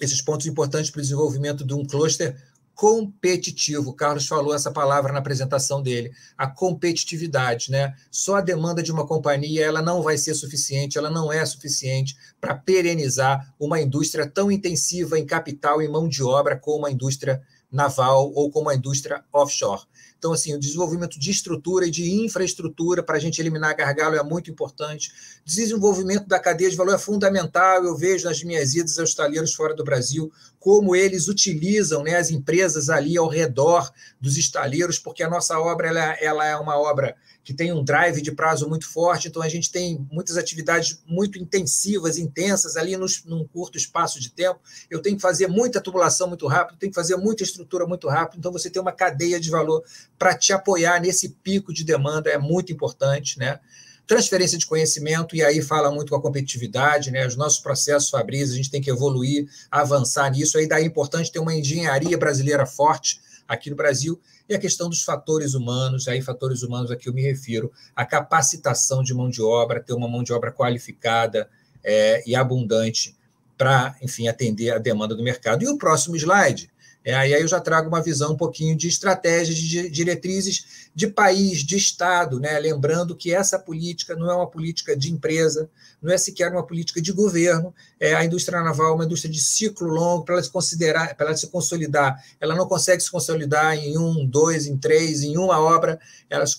[0.00, 2.40] esses pontos importantes para o desenvolvimento de um cluster
[2.72, 3.90] competitivo.
[3.90, 7.96] O Carlos falou essa palavra na apresentação dele, a competitividade, né?
[8.12, 12.16] Só a demanda de uma companhia ela não vai ser suficiente, ela não é suficiente
[12.40, 17.42] para perenizar uma indústria tão intensiva em capital e mão de obra como a indústria
[17.72, 19.82] naval ou como a indústria offshore.
[20.24, 24.22] Então, assim, o desenvolvimento de estrutura e de infraestrutura para a gente eliminar gargalo é
[24.22, 25.12] muito importante.
[25.44, 27.84] Desenvolvimento da cadeia de valor é fundamental.
[27.84, 32.30] Eu vejo nas minhas idas aos taleiros fora do Brasil como eles utilizam né, as
[32.30, 37.14] empresas ali ao redor dos estaleiros, porque a nossa obra ela, ela é uma obra
[37.44, 41.38] que tem um drive de prazo muito forte, então a gente tem muitas atividades muito
[41.38, 44.58] intensivas, intensas ali nos, num curto espaço de tempo.
[44.90, 48.38] Eu tenho que fazer muita tubulação muito rápido, tenho que fazer muita estrutura muito rápido,
[48.38, 49.84] então você tem uma cadeia de valor
[50.18, 53.60] para te apoiar nesse pico de demanda é muito importante, né?
[54.06, 57.26] Transferência de conhecimento, e aí fala muito com a competitividade, né?
[57.26, 60.56] Os nossos processos Fabris, a gente tem que evoluir, avançar nisso.
[60.56, 64.88] Aí daí é importante ter uma engenharia brasileira forte aqui no Brasil e a questão
[64.88, 69.42] dos fatores humanos, aí fatores humanos aqui eu me refiro à capacitação de mão de
[69.42, 71.48] obra, ter uma mão de obra qualificada
[71.82, 73.16] é, e abundante
[73.56, 75.62] para, enfim, atender a demanda do mercado.
[75.62, 76.70] E o próximo slide
[77.04, 81.58] é, aí eu já trago uma visão um pouquinho de estratégias, de diretrizes de país,
[81.58, 82.58] de Estado, né?
[82.58, 85.68] lembrando que essa política não é uma política de empresa,
[86.00, 89.40] não é sequer uma política de governo, é, a indústria naval é uma indústria de
[89.40, 93.76] ciclo longo, para ela se considerar, para ela se consolidar, ela não consegue se consolidar
[93.76, 96.56] em um, dois, em três, em uma obra, ela se,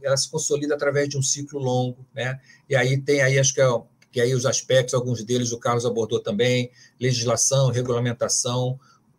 [0.00, 2.38] ela se consolida através de um ciclo longo, né?
[2.68, 3.68] E aí tem aí, acho que é
[4.10, 8.78] que aí os aspectos, alguns deles o Carlos abordou também, legislação, regulamentação,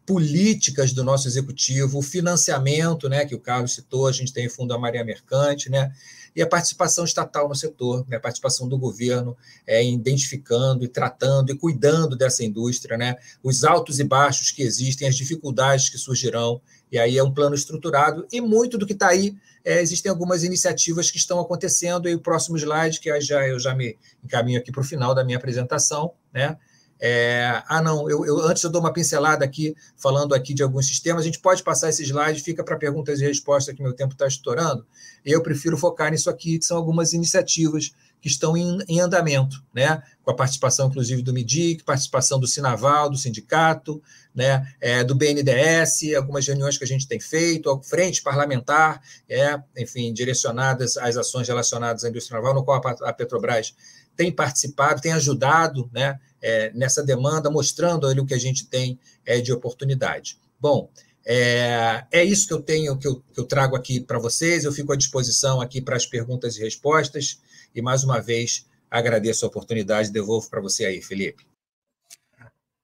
[0.10, 4.50] políticas do nosso executivo, o financiamento, né, que o Carlos citou, a gente tem o
[4.50, 5.94] Fundo Maria Mercante, né,
[6.36, 11.52] e a participação estatal no setor, né, a participação do governo é, identificando e tratando
[11.52, 16.60] e cuidando dessa indústria, né, os altos e baixos que existem, as dificuldades que surgirão,
[16.92, 20.44] e aí é um plano estruturado, e muito do que está aí, é, existem algumas
[20.44, 24.72] iniciativas que estão acontecendo, e o próximo slide, que já, eu já me encaminho aqui
[24.72, 26.58] para o final da minha apresentação, né,
[27.00, 30.86] é, ah, não, eu, eu, antes eu dou uma pincelada aqui, falando aqui de alguns
[30.88, 31.22] sistemas.
[31.24, 34.28] A gente pode passar esse slide, fica para perguntas e respostas, que meu tempo está
[34.28, 34.86] estourando.
[35.24, 40.04] Eu prefiro focar nisso aqui, que são algumas iniciativas que estão em, em andamento, né?
[40.24, 44.02] com a participação, inclusive, do MIDIC, participação do Sinaval, do sindicato,
[44.36, 44.68] né?
[44.80, 50.98] É, do BNDES, algumas reuniões que a gente tem feito, frente parlamentar, é, enfim, direcionadas
[50.98, 53.74] às ações relacionadas à indústria naval, no qual a, Petrobras
[54.16, 59.00] tem participado, tem ajudado né, é, nessa demanda, mostrando ali o que a gente tem
[59.26, 60.38] é, de oportunidade.
[60.60, 60.90] Bom,
[61.26, 64.64] é, é, isso que eu tenho, que eu, que eu trago aqui para vocês.
[64.64, 67.40] Eu fico à disposição aqui para as perguntas e respostas.
[67.74, 71.46] E mais uma vez agradeço a oportunidade, devolvo para você aí, Felipe.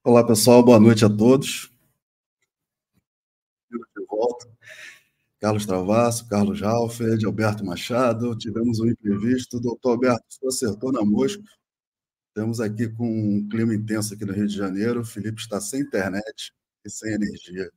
[0.04, 1.70] Olá, pessoal, boa noite a todos.
[3.70, 4.48] De volta.
[5.40, 9.60] Carlos Travasso, Carlos Ralfed, Alberto Machado, tivemos um imprevisto.
[9.60, 11.42] Doutor Alberto, você acertou na mosca.
[12.36, 15.00] Estamos aqui com um clima intenso aqui no Rio de Janeiro.
[15.00, 16.52] O Felipe está sem internet
[16.84, 17.72] e sem energia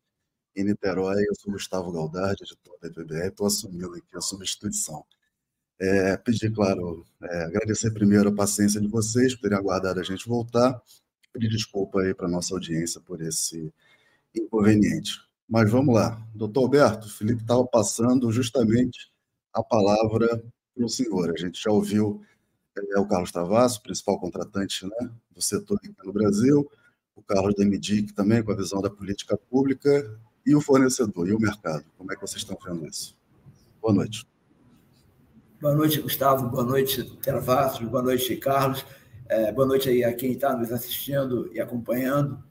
[0.53, 1.23] em Niterói.
[1.29, 5.05] Eu sou Gustavo Galdardi, editor da EPBR, estou assumindo aqui a substituição.
[5.79, 10.27] É, pedir, claro, é, agradecer primeiro a paciência de vocês por terem aguardado a gente
[10.27, 10.77] voltar.
[11.31, 13.73] Pedir desculpa aí para a nossa audiência por esse
[14.35, 15.21] inconveniente.
[15.47, 16.21] Mas vamos lá.
[16.35, 19.09] Doutor Alberto, o Felipe estava passando justamente
[19.53, 20.43] a palavra
[20.75, 21.31] para o senhor.
[21.31, 22.21] A gente já ouviu
[22.95, 26.69] é, o Carlos Travasso, principal contratante né, do setor aqui no Brasil,
[27.15, 31.39] o Carlos Demidic também, com a visão da política pública, e o fornecedor, e o
[31.39, 31.85] mercado.
[31.97, 33.15] Como é que vocês estão vendo isso?
[33.81, 34.25] Boa noite.
[35.61, 36.47] Boa noite, Gustavo.
[36.49, 37.87] Boa noite, Travassos.
[37.87, 38.85] Boa noite, Carlos.
[39.27, 42.41] É, boa noite aí a quem está nos assistindo e acompanhando.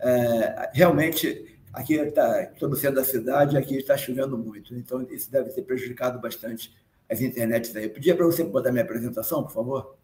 [0.00, 5.28] É, realmente, Aqui está, estou no centro da cidade, aqui está chovendo muito, então isso
[5.28, 6.72] deve ter prejudicado bastante
[7.10, 7.84] as internets aí.
[7.84, 9.96] Eu pedia para você botar minha apresentação, por favor?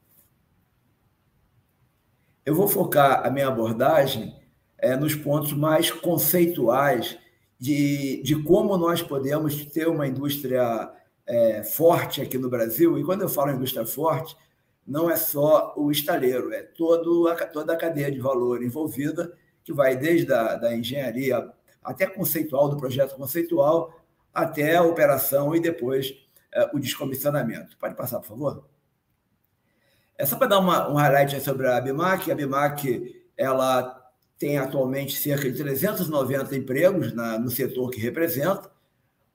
[2.44, 4.36] Eu vou focar a minha abordagem
[4.78, 7.18] é, nos pontos mais conceituais
[7.58, 10.90] de, de como nós podemos ter uma indústria
[11.26, 12.98] é, forte aqui no Brasil.
[12.98, 14.36] E quando eu falo indústria forte,
[14.86, 19.32] não é só o estaleiro, é todo a, toda a cadeia de valor envolvida,
[19.62, 21.48] que vai desde a da engenharia
[21.82, 24.00] até conceitual, do projeto conceitual,
[24.32, 26.14] até a operação e depois
[26.72, 27.76] o descomissionamento.
[27.78, 28.68] Pode passar, por favor?
[30.18, 32.30] É só para dar uma, um highlight sobre a Abimac.
[32.30, 34.00] A Abimac ela
[34.38, 38.68] tem atualmente cerca de 390 empregos na, no setor que representa.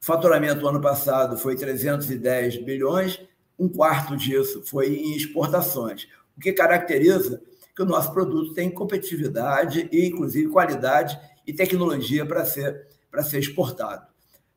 [0.01, 3.19] O faturamento ano passado foi 310 bilhões,
[3.57, 7.41] um quarto disso foi em exportações, o que caracteriza
[7.75, 13.39] que o nosso produto tem competitividade e, inclusive, qualidade e tecnologia para ser, para ser
[13.39, 14.07] exportado.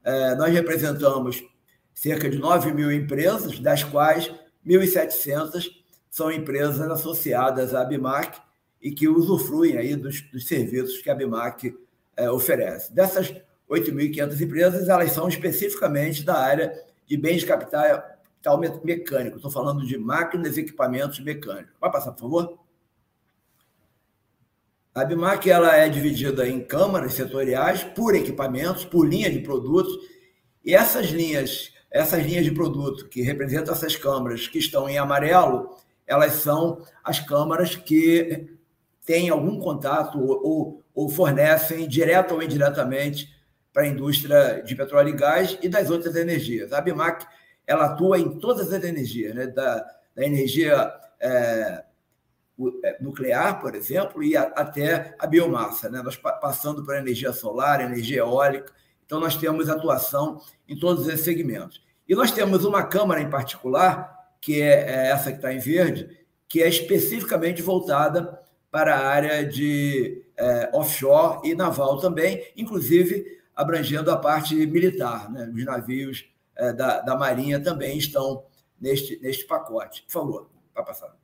[0.05, 1.42] É, nós representamos
[1.99, 4.33] cerca de 9 mil empresas, das quais
[4.65, 5.69] 1.700
[6.09, 8.41] são empresas associadas à Abimac
[8.81, 11.77] e que usufruem aí dos, dos serviços que a Abimac
[12.17, 12.95] é, oferece.
[12.95, 13.35] Dessas
[13.69, 16.73] 8.500 empresas, elas são especificamente da área
[17.05, 17.83] de bens de capital,
[18.43, 19.37] capital mecânico.
[19.37, 21.75] Estou falando de máquinas e equipamentos mecânicos.
[21.81, 22.59] Vai passar, por favor?
[24.95, 29.99] A BIMAC ela é dividida em câmaras setoriais por equipamentos, por linha de produtos,
[30.65, 35.77] e essas linhas, essas linhas de produto que representam essas câmaras que estão em amarelo,
[36.07, 38.48] elas são as câmaras que
[39.05, 43.35] têm algum contato ou, ou, fornecem direto ou indiretamente
[43.72, 46.72] para a indústria de petróleo e gás e das outras energias.
[46.72, 47.27] A BIMAC
[47.66, 49.46] ela atua em todas as energias, né?
[49.46, 51.85] da, da energia é,
[52.85, 56.03] é, nuclear, por exemplo, e a, até a biomassa, né?
[56.03, 58.72] nós passando por energia solar, energia eólica.
[59.09, 61.83] Então, nós temos atuação em todos esses segmentos.
[62.07, 66.14] E nós temos uma Câmara em particular, que é, é essa que está em verde,
[66.47, 68.38] que é especificamente voltada
[68.71, 75.31] para a área de é, offshore e naval também, inclusive abrangendo a parte militar.
[75.31, 75.51] Né?
[75.55, 78.44] Os navios é, da, da Marinha também estão
[78.79, 80.03] neste, neste pacote.
[80.03, 81.16] Por favor, para passar.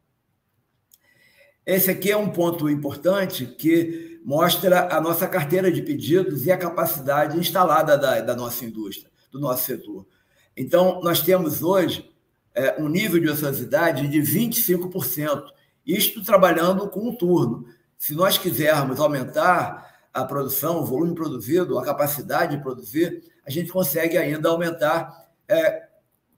[1.66, 6.59] Esse aqui é um ponto importante que mostra a nossa carteira de pedidos e a
[6.59, 10.07] capacidade instalada da, da nossa indústria, do nosso setor.
[10.55, 12.11] Então, nós temos hoje
[12.55, 15.44] é, um nível de ociosidade de 25%,
[15.87, 17.66] isto trabalhando com um turno.
[17.96, 23.72] Se nós quisermos aumentar a produção, o volume produzido, a capacidade de produzir, a gente
[23.72, 25.88] consegue ainda aumentar, é,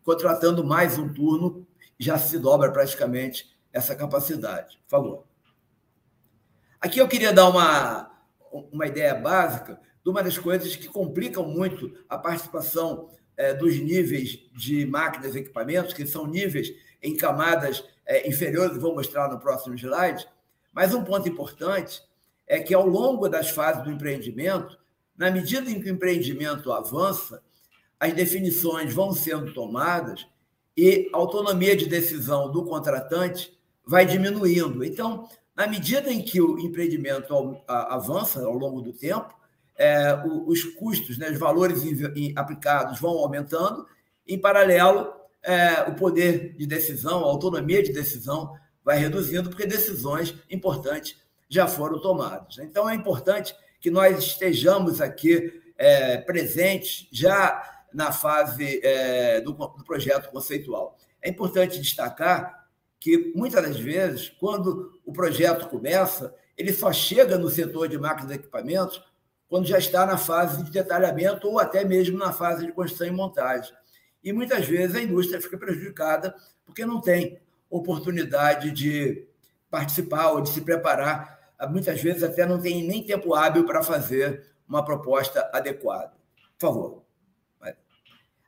[0.05, 1.67] contratando mais um turno,
[1.99, 4.81] já se dobra praticamente essa capacidade.
[4.89, 5.25] Favor.
[6.81, 8.11] Aqui eu queria dar uma,
[8.73, 14.49] uma ideia básica de uma das coisas que complicam muito a participação é, dos níveis
[14.55, 19.75] de máquinas e equipamentos, que são níveis em camadas é, inferiores, vou mostrar no próximo
[19.75, 20.27] slide.
[20.73, 22.03] Mas um ponto importante
[22.47, 24.79] é que, ao longo das fases do empreendimento,
[25.15, 27.43] na medida em que o empreendimento avança,
[28.01, 30.27] as definições vão sendo tomadas
[30.75, 33.56] e a autonomia de decisão do contratante
[33.87, 34.85] vai diminuindo.
[34.85, 37.33] Então, na medida em que o empreendimento
[37.67, 39.35] avança ao longo do tempo,
[39.79, 41.83] é, os custos, né, os valores
[42.35, 43.87] aplicados vão aumentando,
[44.27, 50.35] em paralelo, é, o poder de decisão, a autonomia de decisão vai reduzindo, porque decisões
[50.51, 51.17] importantes
[51.49, 52.59] já foram tomadas.
[52.59, 59.85] Então, é importante que nós estejamos aqui é, presentes já na fase é, do, do
[59.85, 60.99] projeto conceitual.
[61.23, 62.66] É importante destacar
[62.99, 68.33] que, muitas das vezes, quando o projeto começa, ele só chega no setor de máquinas
[68.33, 69.03] e equipamentos
[69.49, 73.11] quando já está na fase de detalhamento ou até mesmo na fase de construção e
[73.11, 73.73] montagem.
[74.25, 77.39] E muitas vezes a indústria fica prejudicada porque não tem
[77.71, 79.29] oportunidade de
[79.71, 81.39] participar ou de se preparar.
[81.71, 86.13] Muitas vezes até não tem nem tempo hábil para fazer uma proposta adequada.
[86.59, 87.07] Por favor.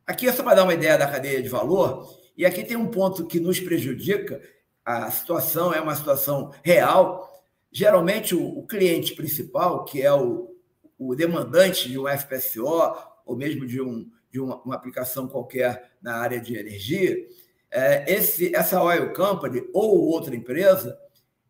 [0.04, 2.86] Aqui é só para dar uma ideia da cadeia de valor, e aqui tem um
[2.86, 4.40] ponto que nos prejudica.
[4.84, 7.28] A situação é uma situação real.
[7.72, 10.56] Geralmente, o, cliente principal, que é o,
[10.96, 12.94] o demandante de um FPSO,
[13.26, 17.26] ou mesmo de, um, de uma, uma aplicação qualquer na área de energia,
[17.72, 20.96] é, esse, essa oil company ou outra empresa,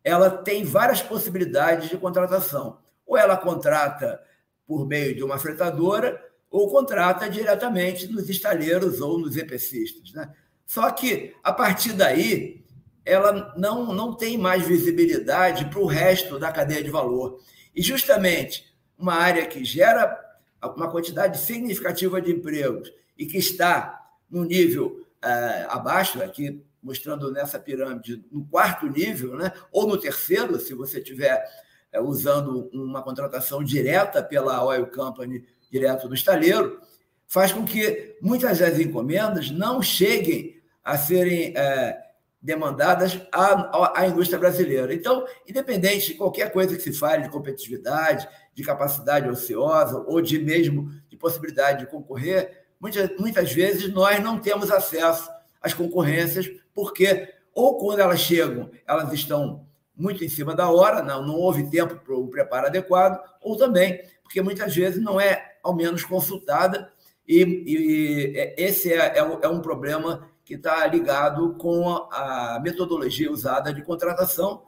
[0.03, 2.79] ela tem várias possibilidades de contratação.
[3.05, 4.19] Ou ela contrata
[4.65, 10.11] por meio de uma fretadora, ou contrata diretamente nos estaleiros ou nos EPCistas.
[10.13, 10.33] Né?
[10.69, 12.63] Só que, a partir daí,
[13.03, 17.39] ela não, não tem mais visibilidade para o resto da cadeia de valor.
[17.75, 20.15] E, justamente, uma área que gera
[20.61, 27.57] uma quantidade significativa de empregos e que está no nível é, abaixo, aqui mostrando nessa
[27.57, 29.51] pirâmide, no quarto nível, né?
[29.71, 31.43] ou no terceiro, se você estiver
[31.91, 36.79] é, usando uma contratação direta pela Oil Company direto do estaleiro,
[37.25, 41.97] faz com que muitas das encomendas não cheguem a serem é,
[42.41, 44.93] demandadas à, à, indústria brasileira.
[44.93, 50.39] Então, independente de qualquer coisa que se fale de competitividade, de capacidade ociosa ou de
[50.39, 55.29] mesmo de possibilidade de concorrer, muitas, muitas vezes nós não temos acesso
[55.61, 61.25] às concorrências, porque ou quando elas chegam, elas estão muito em cima da hora, não,
[61.25, 65.75] não houve tempo para o preparo adequado, ou também porque muitas vezes não é ao
[65.75, 66.91] menos consultada,
[67.27, 73.31] e, e é, esse é, é, é, um problema que está ligado com a metodologia
[73.31, 74.63] usada de contratação,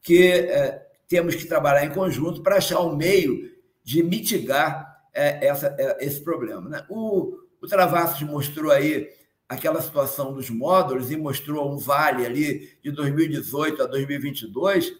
[0.00, 5.76] que é, temos que trabalhar em conjunto para achar um meio de mitigar é, essa,
[5.78, 6.70] é, esse problema.
[6.70, 6.86] Né?
[6.88, 9.10] O, o Travassos mostrou aí
[9.46, 14.94] aquela situação dos módulos e mostrou um vale ali de 2018 a 2022.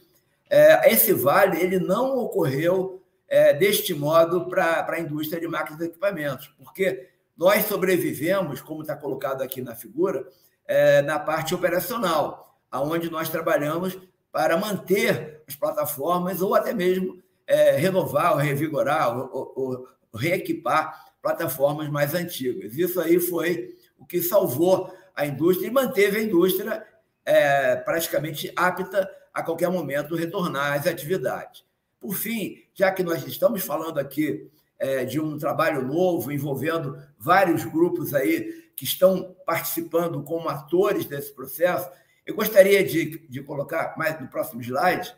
[0.51, 5.87] É, esse vale ele não ocorreu é, deste modo para a indústria de máquinas e
[5.87, 10.27] equipamentos, porque nós sobrevivemos, como está colocado aqui na figura,
[10.67, 13.99] é, na parte operacional, aonde nós trabalhamos
[14.33, 21.07] para manter as plataformas ou até mesmo é, renovar ou revigorar ou, ou, ou reequipar
[21.23, 22.77] plataformas mais antigas.
[22.77, 26.87] Isso aí foi o que salvou a indústria e manteve a indústria
[27.25, 31.65] é, praticamente apta a qualquer momento retornar às atividades.
[31.99, 37.65] Por fim, já que nós estamos falando aqui é, de um trabalho novo envolvendo vários
[37.65, 41.89] grupos aí que estão participando como atores desse processo,
[42.27, 45.15] eu gostaria de, de colocar mais no próximo slide,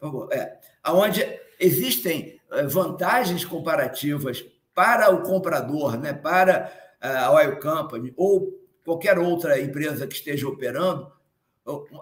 [0.00, 1.24] favor, é, onde
[1.58, 9.60] existem é, vantagens comparativas para o comprador, né, para a Oil Company ou qualquer outra
[9.60, 11.12] empresa que esteja operando,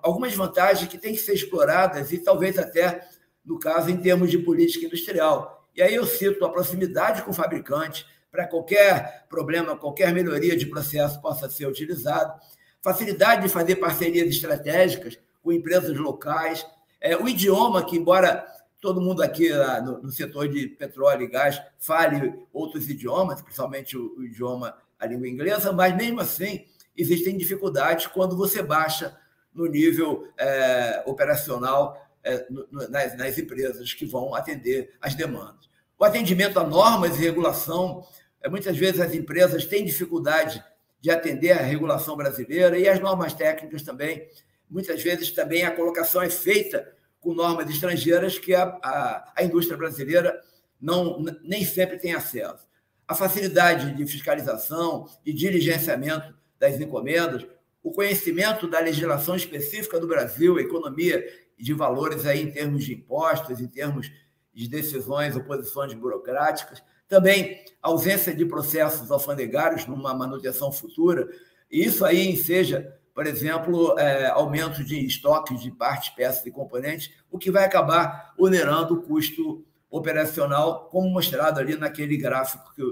[0.03, 3.07] algumas vantagens que têm que ser exploradas e talvez até,
[3.45, 5.56] no caso, em termos de política industrial.
[5.77, 10.67] E aí eu cito a proximidade com o fabricante, para qualquer problema, qualquer melhoria de
[10.67, 12.39] processo possa ser utilizado,
[12.83, 16.67] facilidade de fazer parcerias estratégicas com empresas locais,
[17.01, 18.47] é, o idioma, que embora
[18.81, 19.51] todo mundo aqui
[19.85, 25.07] no, no, setor de petróleo e gás fale outros idiomas, principalmente o, o idioma, a
[25.07, 26.65] língua inglesa, mas mesmo assim
[26.97, 29.17] existem dificuldades quando você baixa
[29.53, 32.47] no nível é, operacional é,
[32.91, 35.66] nas, nas empresas que vão atender as demandas.
[35.99, 38.07] O atendimento a normas e regulação,
[38.43, 40.63] é, muitas vezes as empresas têm dificuldade
[41.01, 44.29] de atender a regulação brasileira e as normas técnicas também.
[44.69, 49.77] Muitas vezes também a colocação é feita com normas estrangeiras que a, a, a indústria
[49.77, 50.39] brasileira
[50.81, 52.67] não, nem sempre tem acesso.
[53.09, 57.47] A facilidade de fiscalização, de diligenciamento das encomendas,
[57.83, 61.25] o conhecimento da legislação específica do Brasil, economia
[61.59, 64.11] de valores aí em termos de impostos, em termos
[64.57, 71.29] de decisões ou posições burocráticas, também ausência de processos alfandegários numa manutenção futura,
[71.71, 77.39] isso aí seja, por exemplo, é, aumento de estoques de partes, peças e componentes, o
[77.39, 82.83] que vai acabar onerando o custo operacional, como mostrado ali naquele gráfico que,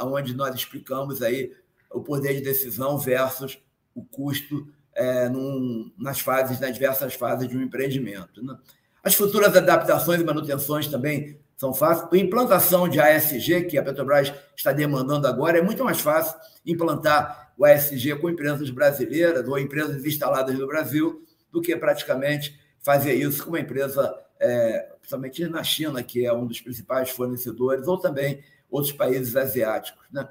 [0.00, 1.52] onde nós explicamos aí
[1.90, 3.62] o poder de decisão versus
[3.94, 8.42] o custo é, num, nas fases, nas diversas fases de um empreendimento.
[8.42, 8.56] Né?
[9.02, 12.08] As futuras adaptações e manutenções também são fáceis.
[12.12, 17.52] A implantação de ASG, que a Petrobras está demandando agora, é muito mais fácil implantar
[17.56, 23.44] o ASG com empresas brasileiras ou empresas instaladas no Brasil do que praticamente fazer isso
[23.44, 28.42] com uma empresa, é, principalmente na China, que é um dos principais fornecedores, ou também
[28.70, 30.02] outros países asiáticos.
[30.10, 30.28] Né?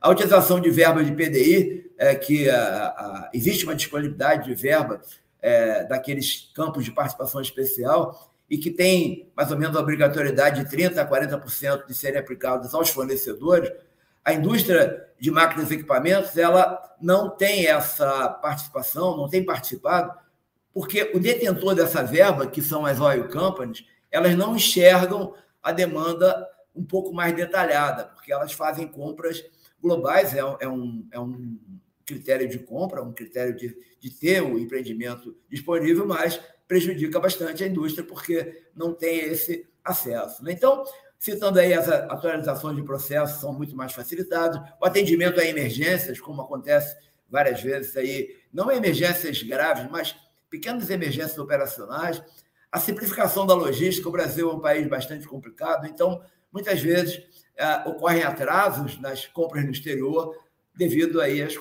[0.00, 5.00] A utilização de verba de PDI, é, que a, a, existe uma disponibilidade de verba
[5.42, 10.76] é, daqueles campos de participação especial e que tem mais ou menos a obrigatoriedade de
[10.76, 13.72] 30% a 40% de serem aplicados aos fornecedores,
[14.24, 20.12] a indústria de máquinas e equipamentos ela não tem essa participação, não tem participado,
[20.72, 26.48] porque o detentor dessa verba, que são as oil companies, elas não enxergam a demanda
[26.74, 29.44] um pouco mais detalhada, porque elas fazem compras
[29.82, 31.58] globais, é, é, um, é um
[32.04, 37.66] critério de compra, um critério de, de ter o empreendimento disponível, mas prejudica bastante a
[37.66, 40.42] indústria porque não tem esse acesso.
[40.44, 40.52] Né?
[40.52, 40.84] Então,
[41.18, 46.42] citando aí as atualizações de processos são muito mais facilitados, o atendimento a emergências, como
[46.42, 46.96] acontece
[47.28, 50.16] várias vezes aí, não emergências graves, mas
[50.50, 52.22] pequenas emergências operacionais,
[52.70, 56.22] a simplificação da logística, o Brasil é um país bastante complicado, então,
[56.52, 57.22] muitas vezes,
[57.56, 60.34] é, ocorrem atrasos nas compras no exterior
[60.74, 61.56] devido aí às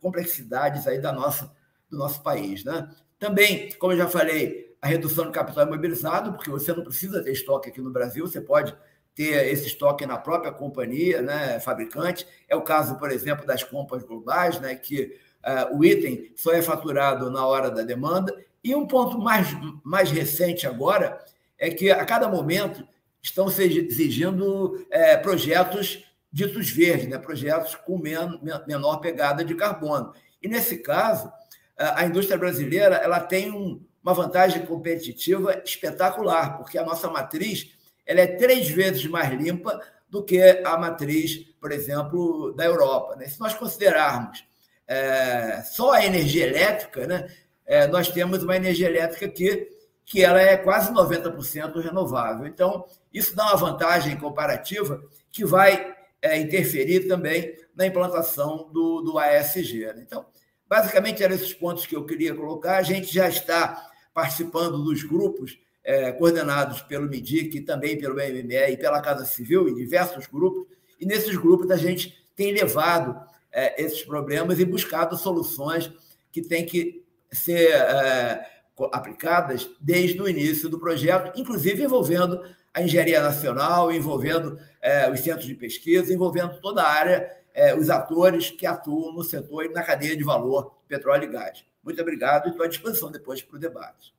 [0.00, 1.52] complexidades aí da nossa,
[1.90, 2.64] do nosso país.
[2.64, 2.88] Né?
[3.18, 7.32] Também, como eu já falei, a redução do capital imobilizado, porque você não precisa ter
[7.32, 8.74] estoque aqui no Brasil, você pode
[9.14, 12.26] ter esse estoque na própria companhia, né, fabricante.
[12.48, 16.62] É o caso, por exemplo, das compras globais, né, que uh, o item só é
[16.62, 18.34] faturado na hora da demanda.
[18.64, 19.48] E um ponto mais,
[19.84, 21.22] mais recente agora
[21.58, 22.86] é que, a cada momento,
[23.22, 27.18] estão se exigindo é, projetos ditos verdes, né?
[27.18, 30.12] projetos com men menor pegada de carbono.
[30.42, 31.30] E, nesse caso,
[31.76, 37.72] a indústria brasileira ela tem um, uma vantagem competitiva espetacular, porque a nossa matriz
[38.06, 43.16] ela é três vezes mais limpa do que a matriz, por exemplo, da Europa.
[43.16, 43.26] Né?
[43.26, 44.44] Se nós considerarmos
[44.86, 47.28] é, só a energia elétrica, né,
[47.64, 49.70] é, nós temos uma energia elétrica que
[50.04, 52.46] que ela é quase 90% renovável.
[52.46, 59.18] Então, isso dá uma vantagem comparativa que vai é, interferir também na implantação do, do
[59.18, 59.86] ASG.
[59.86, 60.04] Né?
[60.06, 60.24] Então,
[60.68, 62.78] basicamente, eram esses pontos que eu queria colocar.
[62.78, 68.76] A gente já está participando dos grupos é, coordenados pelo MIDIC, também pelo MME e
[68.76, 70.66] pela Casa Civil, em diversos grupos,
[71.00, 73.20] e nesses grupos a gente tem levado
[73.50, 75.90] é, esses problemas e buscado soluções
[76.30, 78.46] que têm que ser é,
[78.92, 82.40] aplicadas desde o início do projeto, inclusive envolvendo
[82.74, 87.90] a engenharia nacional, envolvendo é, os centros de pesquisa, envolvendo toda a área, é, os
[87.90, 91.64] atores que atuam no setor e na cadeia de valor petróleo e gás.
[91.84, 94.14] Muito obrigado e estou à disposição depois para o debate.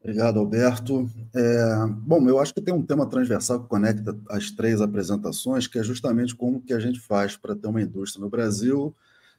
[0.00, 1.10] Obrigado, Alberto.
[1.34, 5.78] É, bom, eu acho que tem um tema transversal que conecta as três apresentações, que
[5.78, 8.94] é justamente como que a gente faz para ter uma indústria no Brasil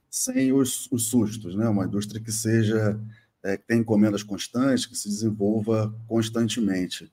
[0.10, 1.70] sem os, os sustos, né?
[1.70, 3.00] Uma indústria que seja
[3.46, 7.12] é, que tenha encomendas constantes, que se desenvolva constantemente.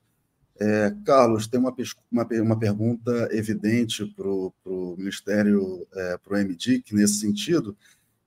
[0.59, 1.73] É, Carlos, tem uma,
[2.11, 7.77] uma, uma pergunta evidente para o Ministério, é, para o MDIC, nesse sentido,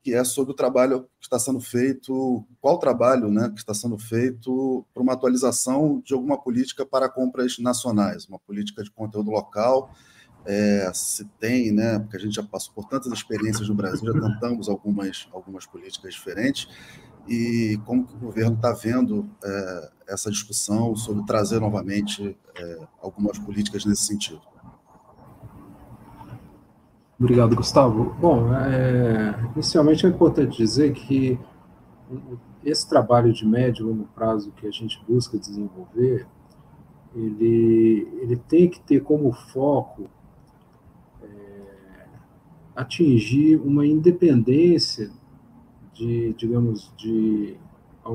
[0.02, 3.98] que é sobre o trabalho que está sendo feito, qual trabalho né, que está sendo
[3.98, 9.90] feito para uma atualização de alguma política para compras nacionais, uma política de conteúdo local,
[10.44, 14.20] é, se tem, né, porque a gente já passou por tantas experiências no Brasil, já
[14.20, 16.68] tentamos algumas, algumas políticas diferentes,
[17.28, 23.38] e como que o governo está vendo é, essa discussão sobre trazer novamente é, algumas
[23.38, 24.40] políticas nesse sentido.
[27.18, 28.14] Obrigado, Gustavo.
[28.20, 31.38] Bom, é, inicialmente é importante dizer que
[32.62, 36.26] esse trabalho de médio e longo prazo que a gente busca desenvolver,
[37.14, 40.10] ele, ele tem que ter como foco
[41.22, 42.06] é,
[42.76, 45.10] atingir uma independência
[45.97, 47.57] de, digamos, de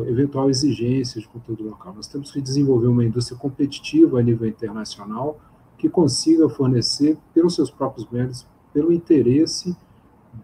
[0.08, 1.94] eventual exigência de conteúdo local.
[1.94, 5.40] Nós temos que desenvolver uma indústria competitiva a nível internacional
[5.78, 9.76] que consiga fornecer, pelos seus próprios méritos, pelo interesse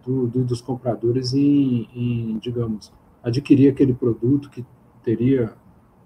[0.04, 4.64] do, do, dos compradores em, em, digamos, adquirir aquele produto que
[5.02, 5.54] teria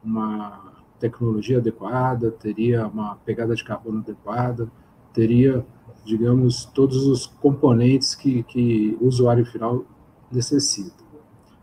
[0.04, 4.70] uma tecnologia adequada, teria uma pegada de carbono adequada,
[5.12, 5.66] teria,
[6.04, 9.84] digamos, todos os componentes que, que o usuário final
[10.30, 11.01] necessita.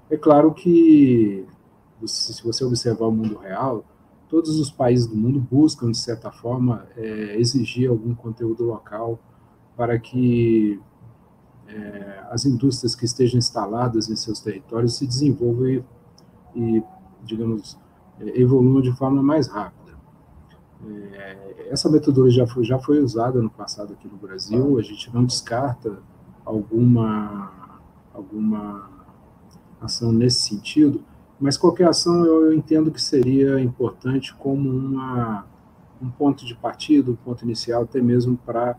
[0.09, 1.45] É claro que,
[2.05, 3.85] se você observar o mundo real,
[4.27, 9.19] todos os países do mundo buscam, de certa forma, é, exigir algum conteúdo local
[9.77, 10.79] para que
[11.67, 15.83] é, as indústrias que estejam instaladas em seus territórios se desenvolvam e,
[16.55, 16.83] e
[17.23, 17.77] digamos,
[18.19, 19.95] é, evoluam de forma mais rápida.
[20.87, 25.13] É, essa metodologia já foi, já foi usada no passado aqui no Brasil, a gente
[25.13, 25.99] não descarta
[26.43, 27.51] alguma,
[28.11, 28.98] alguma
[29.81, 31.01] ação nesse sentido,
[31.39, 35.45] mas qualquer ação eu, eu entendo que seria importante como uma,
[36.01, 38.75] um ponto de partida, um ponto inicial, até mesmo para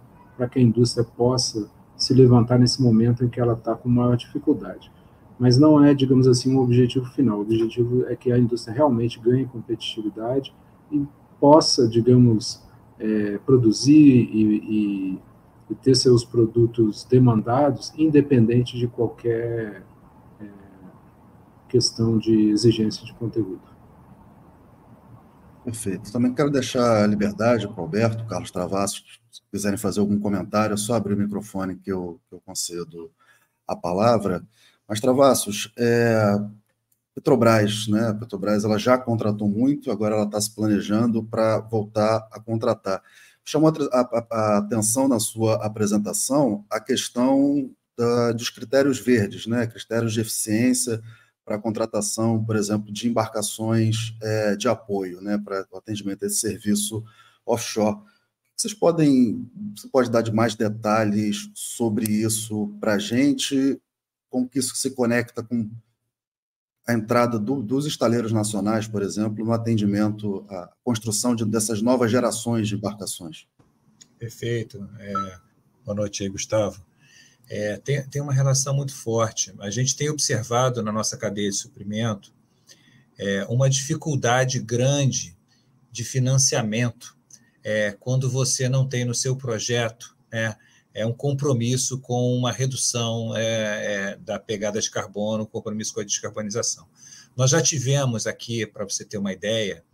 [0.50, 4.90] que a indústria possa se levantar nesse momento em que ela está com maior dificuldade.
[5.38, 7.38] Mas não é, digamos assim, um objetivo final.
[7.38, 10.54] O objetivo é que a indústria realmente ganhe competitividade
[10.92, 11.06] e
[11.38, 12.62] possa, digamos,
[12.98, 15.18] é, produzir e, e,
[15.70, 19.82] e, ter seus produtos demandados, independente de qualquer
[21.70, 23.62] questão de exigência de conteúdo.
[25.64, 26.10] Perfeito.
[26.10, 30.74] Também quero deixar a liberdade para o Alberto, Carlos Travassos, se quiserem fazer algum comentário,
[30.74, 33.10] é só abrir o microfone que eu, que eu concedo
[33.66, 34.42] a palavra.
[34.88, 36.36] Mas, Travassos, é,
[37.14, 38.08] Petrobras, né?
[38.08, 43.02] A Petrobras ela já contratou muito, agora ela está se planejando para voltar a contratar.
[43.44, 49.66] Chamou a, a, a, atenção na sua apresentação a questão da, dos critérios verdes, né?
[49.66, 51.02] Critérios de eficiência
[51.50, 55.36] para a contratação, por exemplo, de embarcações é, de apoio, né?
[55.36, 57.02] Para o atendimento desse serviço
[57.44, 57.98] offshore.
[58.56, 63.82] Vocês podem, você pode dar de mais detalhes sobre isso para a gente?
[64.28, 65.68] Como que isso se conecta com
[66.86, 72.12] a entrada do, dos estaleiros nacionais, por exemplo, no atendimento à construção de, dessas novas
[72.12, 73.48] gerações de embarcações?
[74.16, 74.88] Perfeito.
[75.00, 75.12] É,
[75.84, 76.80] boa noite aí, Gustavo.
[77.52, 79.52] É, tem, tem uma relação muito forte.
[79.58, 82.32] A gente tem observado na nossa cadeia de suprimento
[83.18, 85.36] é, uma dificuldade grande
[85.90, 87.18] de financiamento
[87.62, 90.54] é, quando você não tem no seu projeto é,
[90.94, 96.04] é um compromisso com uma redução é, é, da pegada de carbono, compromisso com a
[96.04, 96.88] descarbonização.
[97.36, 99.84] Nós já tivemos aqui, para você ter uma ideia,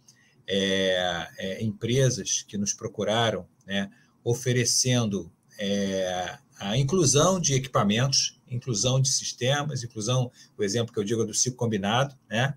[0.46, 3.90] é, empresas que nos procuraram né,
[4.22, 11.22] oferecendo é, a inclusão de equipamentos, inclusão de sistemas, inclusão, o exemplo que eu digo
[11.22, 12.54] é do ciclo combinado, né,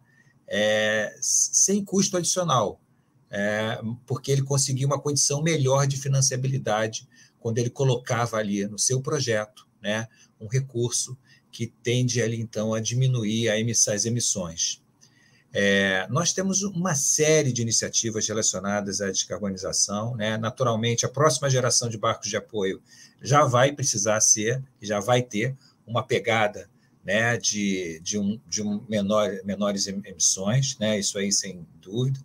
[1.22, 2.82] sem custo adicional
[3.30, 7.08] é, porque ele conseguia uma condição melhor de financiabilidade
[7.39, 10.08] quando ele colocava ali no seu projeto né,
[10.39, 11.18] um recurso
[11.52, 14.82] que tende ali então a diminuir as emissões.
[15.52, 20.16] É, nós temos uma série de iniciativas relacionadas à descarbonização.
[20.16, 20.38] Né?
[20.38, 22.82] Naturalmente, a próxima geração de barcos de apoio
[23.22, 26.70] já vai precisar ser, já vai ter uma pegada
[27.04, 31.00] né, de, de, um, de um menor, menores emissões, né?
[31.00, 32.20] isso aí sem dúvida.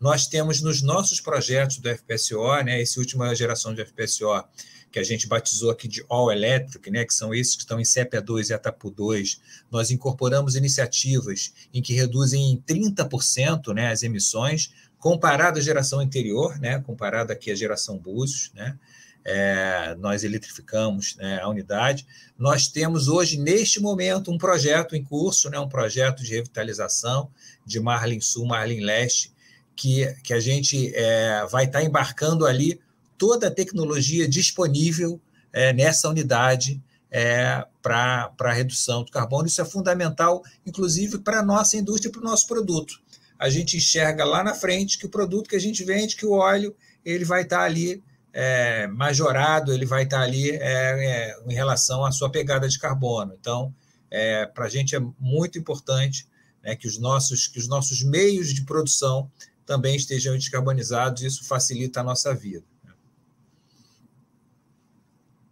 [0.00, 4.42] Nós temos nos nossos projetos do FPSO, né, essa última geração de FPSO,
[4.90, 7.84] que a gente batizou aqui de All Electric, né, que são esses que estão em
[7.84, 14.02] CEPA 2 e ATAPU 2, nós incorporamos iniciativas em que reduzem em 30% né, as
[14.02, 18.76] emissões, comparado à geração anterior, né, comparado aqui à geração Búzios, né,
[19.24, 22.06] é, nós eletrificamos né, a unidade.
[22.38, 27.30] Nós temos hoje, neste momento, um projeto em curso, né, um projeto de revitalização
[27.64, 29.32] de Marlin Sul, Marlin Leste,
[29.76, 32.80] que, que a gente é, vai estar embarcando ali
[33.20, 35.20] toda a tecnologia disponível
[35.52, 39.46] é, nessa unidade é, para a redução do carbono.
[39.46, 42.94] Isso é fundamental, inclusive, para a nossa indústria e para o nosso produto.
[43.38, 46.32] A gente enxerga lá na frente que o produto que a gente vende, que o
[46.32, 48.02] óleo, ele vai estar ali
[48.32, 53.36] é, majorado, ele vai estar ali é, é, em relação à sua pegada de carbono.
[53.38, 53.74] Então,
[54.10, 56.26] é, para a gente é muito importante
[56.62, 59.30] né, que, os nossos, que os nossos meios de produção
[59.66, 62.69] também estejam descarbonizados, e isso facilita a nossa vida.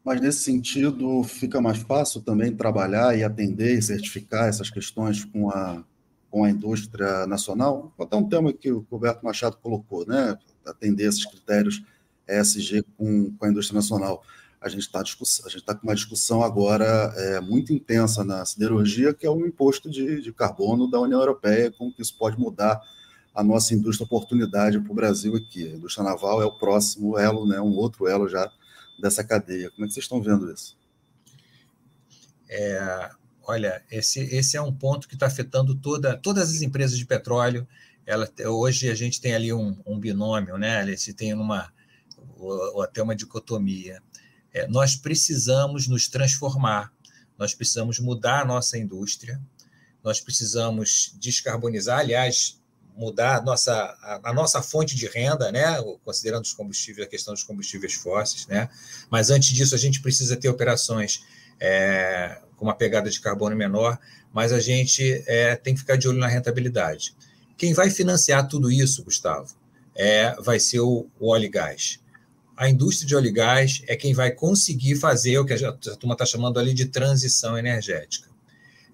[0.08, 5.50] Mas, nesse sentido, fica mais fácil também trabalhar e atender e certificar essas questões com
[5.50, 5.84] a,
[6.30, 7.92] com a indústria nacional?
[8.10, 10.38] Dar um tema que o Roberto Machado colocou, né?
[10.64, 11.82] atender esses critérios
[12.26, 14.22] ESG com, com a indústria nacional.
[14.62, 15.04] A gente está
[15.66, 20.22] tá com uma discussão agora é, muito intensa na siderurgia, que é o imposto de,
[20.22, 22.80] de carbono da União Europeia, como que isso pode mudar
[23.34, 25.68] a nossa indústria oportunidade para o Brasil aqui.
[25.68, 28.50] A indústria naval é o próximo elo, né, um outro elo já
[28.98, 29.70] dessa cadeia.
[29.70, 30.76] Como é que vocês estão vendo isso?
[32.48, 33.10] É,
[33.42, 37.66] olha, esse, esse é um ponto que está afetando toda, todas as empresas de petróleo.
[38.06, 40.86] Ela, hoje a gente tem ali um, um binômio, né?
[40.86, 41.72] Gente tem uma,
[42.36, 44.02] ou até uma dicotomia.
[44.52, 46.92] É, nós precisamos nos transformar,
[47.36, 49.40] nós precisamos mudar a nossa indústria,
[50.02, 51.98] nós precisamos descarbonizar.
[51.98, 52.57] Aliás,
[52.98, 55.80] mudar a nossa, a, a, nossa fonte de renda, né?
[56.04, 58.46] considerando os combustíveis, a questão dos combustíveis fósseis.
[58.48, 58.68] Né?
[59.08, 61.24] Mas antes disso, a gente precisa ter operações
[61.60, 63.98] é, com uma pegada de carbono menor,
[64.32, 67.14] mas a gente é, tem que ficar de olho na rentabilidade.
[67.56, 69.54] Quem vai financiar tudo isso, Gustavo,
[69.94, 72.00] é, vai ser o, o óleo e gás.
[72.56, 75.72] A indústria de óleo e gás é quem vai conseguir fazer o que a, a
[75.72, 78.27] turma está chamando ali de transição energética.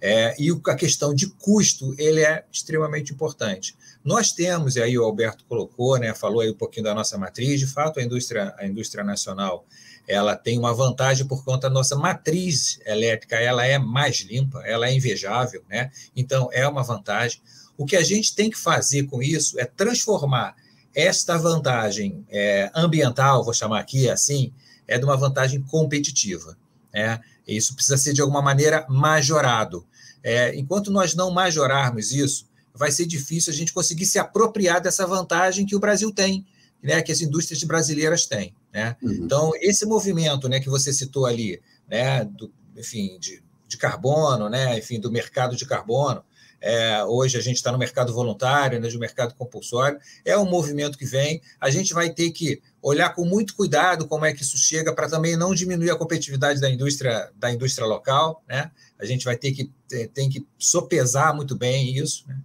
[0.00, 3.74] É, e a questão de custo ele é extremamente importante.
[4.04, 7.58] Nós temos, e aí o Alberto colocou, né, falou aí um pouquinho da nossa matriz,
[7.58, 9.64] de fato, a indústria, a indústria nacional
[10.06, 14.86] ela tem uma vantagem por conta da nossa matriz elétrica, ela é mais limpa, ela
[14.86, 15.90] é invejável, né?
[16.14, 17.40] Então, é uma vantagem.
[17.76, 20.54] O que a gente tem que fazer com isso é transformar
[20.94, 24.52] esta vantagem é, ambiental, vou chamar aqui assim,
[24.86, 26.56] é de uma vantagem competitiva.
[26.92, 27.20] Né?
[27.46, 29.86] Isso precisa ser, de alguma maneira, majorado.
[30.22, 35.06] É, enquanto nós não majorarmos isso, vai ser difícil a gente conseguir se apropriar dessa
[35.06, 36.46] vantagem que o Brasil tem,
[36.82, 38.54] né, que as indústrias brasileiras têm.
[38.72, 38.96] Né?
[39.02, 39.12] Uhum.
[39.12, 44.78] Então, esse movimento né, que você citou ali, né, do, enfim, de, de carbono, né,
[44.78, 46.22] enfim, do mercado de carbono,
[46.66, 50.96] é, hoje a gente está no mercado voluntário, né, de mercado compulsório, é um movimento
[50.96, 51.42] que vem.
[51.60, 55.06] A gente vai ter que olhar com muito cuidado como é que isso chega para
[55.06, 58.70] também não diminuir a competitividade da indústria da indústria local, né?
[58.98, 59.70] A gente vai ter que
[60.14, 62.40] tem que sopesar muito bem isso, né?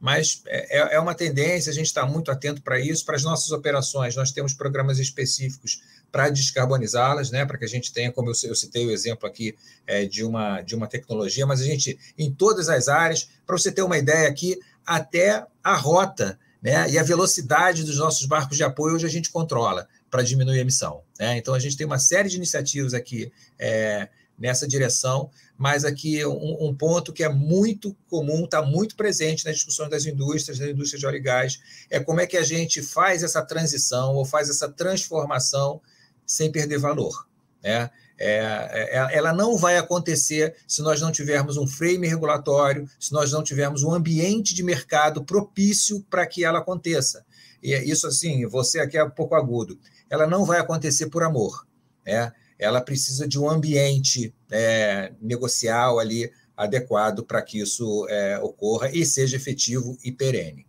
[0.00, 3.04] mas é, é, é uma tendência, a gente está muito atento para isso.
[3.04, 5.80] Para as nossas operações, nós temos programas específicos
[6.14, 9.56] para descarbonizá-las, né, para que a gente tenha, como eu, eu citei o exemplo aqui
[9.84, 13.72] é, de, uma, de uma tecnologia, mas a gente, em todas as áreas, para você
[13.72, 14.56] ter uma ideia aqui,
[14.86, 19.28] até a rota né, e a velocidade dos nossos barcos de apoio hoje a gente
[19.28, 21.02] controla para diminuir a emissão.
[21.18, 21.36] Né?
[21.36, 24.08] Então, a gente tem uma série de iniciativas aqui é,
[24.38, 29.56] nessa direção, mas aqui um, um ponto que é muito comum, está muito presente nas
[29.56, 31.58] discussões das indústrias, da indústria de óleo e gás,
[31.90, 35.82] é como é que a gente faz essa transição ou faz essa transformação
[36.26, 37.26] sem perder valor.
[37.62, 37.90] Né?
[38.18, 43.32] É, é, ela não vai acontecer se nós não tivermos um frame regulatório, se nós
[43.32, 47.24] não tivermos um ambiente de mercado propício para que ela aconteça.
[47.62, 49.78] E é isso, assim, você aqui é um pouco agudo.
[50.08, 51.66] Ela não vai acontecer por amor.
[52.06, 52.32] Né?
[52.58, 59.04] ela precisa de um ambiente é, negocial ali adequado para que isso é, ocorra e
[59.04, 60.66] seja efetivo e perene.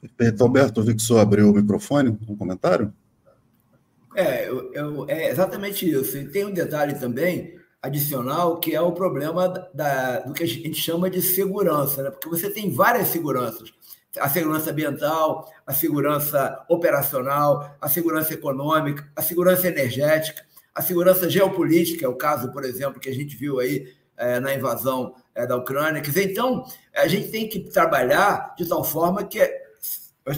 [0.00, 0.42] Perfeito.
[0.42, 2.92] Alberto, vi que o senhor abriu o microfone, um comentário?
[4.14, 6.16] É, eu, eu, é exatamente isso.
[6.16, 10.74] E tem um detalhe também adicional, que é o problema da, do que a gente
[10.74, 12.10] chama de segurança, né?
[12.10, 13.72] porque você tem várias seguranças.
[14.18, 20.42] A segurança ambiental, a segurança operacional, a segurança econômica, a segurança energética
[20.74, 24.54] a segurança geopolítica, é o caso, por exemplo, que a gente viu aí é, na
[24.54, 26.00] invasão é, da Ucrânia.
[26.00, 29.40] Quer dizer, então, a gente tem que trabalhar de tal forma que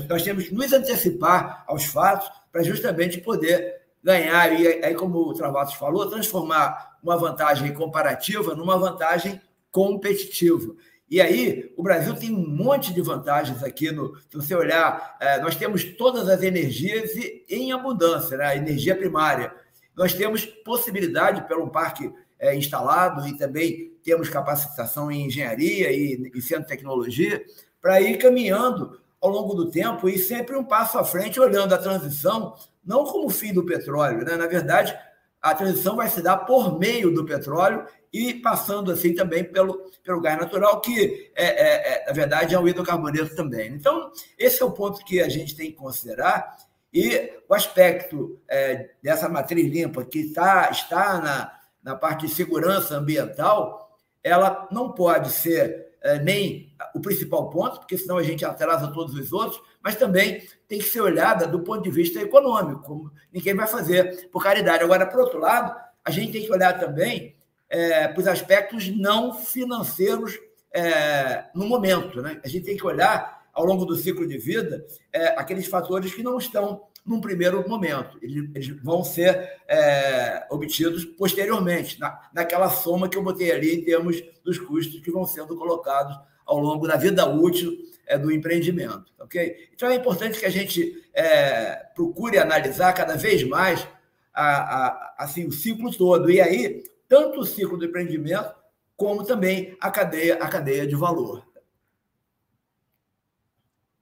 [0.09, 5.35] nós, temos que nos antecipar aos fatos para justamente poder ganhar, e aí, como o
[5.35, 9.41] Travassos falou, transformar uma vantagem comparativa numa vantagem
[9.71, 10.75] competitiva.
[11.09, 13.93] E aí, o Brasil tem um monte de vantagens aqui.
[13.93, 17.13] No, se você olhar, é, nós temos todas as energias
[17.49, 18.57] em abundância, né?
[18.57, 19.55] energia primária,
[19.97, 26.41] nós temos possibilidade, pelo parque é, instalado, e também temos capacitação em engenharia e, e
[26.41, 27.45] centro de tecnologia,
[27.81, 31.79] para ir caminhando ao longo do tempo e sempre um passo à frente, olhando a
[31.79, 34.37] transição não como fim do petróleo, né?
[34.37, 34.99] na verdade,
[35.41, 40.21] a transição vai se dar por meio do petróleo e passando assim também pelo, pelo
[40.21, 43.73] gás natural, que é, é, é, na verdade é um hidrocarboneto também.
[43.73, 46.57] Então, esse é o ponto que a gente tem que considerar
[46.93, 51.53] e o aspecto é, dessa matriz limpa, que está, está na,
[51.83, 55.92] na parte de segurança ambiental, ela não pode ser
[56.25, 60.79] nem o principal ponto, porque senão a gente atrasa todos os outros, mas também tem
[60.79, 64.83] que ser olhada do ponto de vista econômico, como ninguém vai fazer por caridade.
[64.83, 65.75] Agora, por outro lado,
[66.05, 67.37] a gente tem que olhar também
[67.69, 70.39] é, para os aspectos não financeiros
[70.73, 72.21] é, no momento.
[72.21, 72.41] Né?
[72.45, 76.23] A gente tem que olhar ao longo do ciclo de vida é, aqueles fatores que
[76.23, 78.19] não estão num primeiro momento.
[78.23, 84.23] Eles, vão ser é, obtidos posteriormente, na, naquela soma que eu botei ali em termos
[84.45, 87.77] dos custos que vão sendo colocados ao longo da vida útil
[88.07, 89.13] é, do empreendimento.
[89.19, 89.69] ok?
[89.75, 93.87] Então é importante que a gente é, procure analisar cada vez mais
[94.33, 96.31] a, a, assim, o ciclo todo.
[96.31, 98.55] E aí, tanto o ciclo do empreendimento,
[98.97, 101.45] como também a cadeia, a cadeia de valor.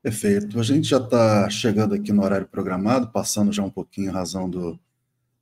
[0.03, 0.59] Perfeito.
[0.59, 4.49] A gente já está chegando aqui no horário programado, passando já um pouquinho a razão
[4.49, 4.81] do,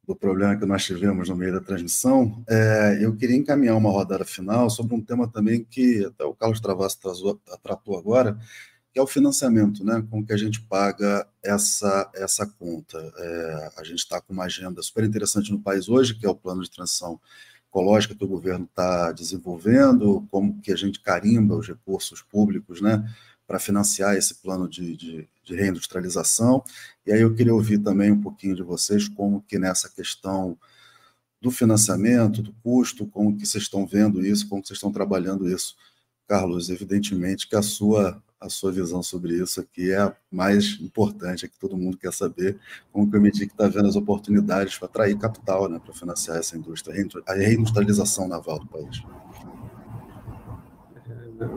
[0.05, 2.43] do problema que nós tivemos no meio da transmissão.
[2.49, 6.61] É, eu queria encaminhar uma rodada final sobre um tema também que até o Carlos
[6.61, 6.99] Travasso
[7.63, 8.37] tratou agora,
[8.93, 10.05] que é o financiamento, né?
[10.11, 12.99] Com que a gente paga essa, essa conta.
[13.17, 16.35] É, a gente está com uma agenda super interessante no país hoje, que é o
[16.35, 17.21] plano de transição
[17.69, 23.09] ecológica que o governo está desenvolvendo, como que a gente carimba os recursos públicos, né?
[23.49, 26.63] Para financiar esse plano de, de, de, reindustrialização.
[27.07, 30.57] E aí eu queria ouvir também um pouquinho de vocês como que nessa questão
[31.41, 35.49] do financiamento, do custo, como que vocês estão vendo isso, como que vocês estão trabalhando
[35.49, 35.75] isso.
[36.29, 41.45] Carlos, evidentemente que a sua a sua visão sobre isso aqui é a mais importante,
[41.45, 42.57] é que todo mundo quer saber
[42.93, 46.57] como que o Medic está vendo as oportunidades para atrair capital né, para financiar essa
[46.57, 46.95] indústria,
[47.27, 49.03] a reindustrialização naval do país.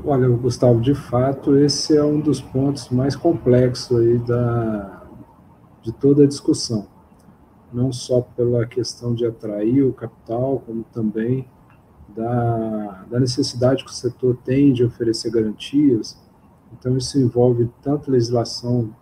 [0.05, 5.01] Olha, Gustavo, de fato, esse é um dos pontos mais complexos aí da,
[5.81, 6.85] de toda a discussão.
[7.73, 11.47] Não só pela questão de atrair o capital, como também
[12.09, 16.15] da, da necessidade que o setor tem de oferecer garantias.
[16.73, 18.93] Então, isso envolve tanto legislação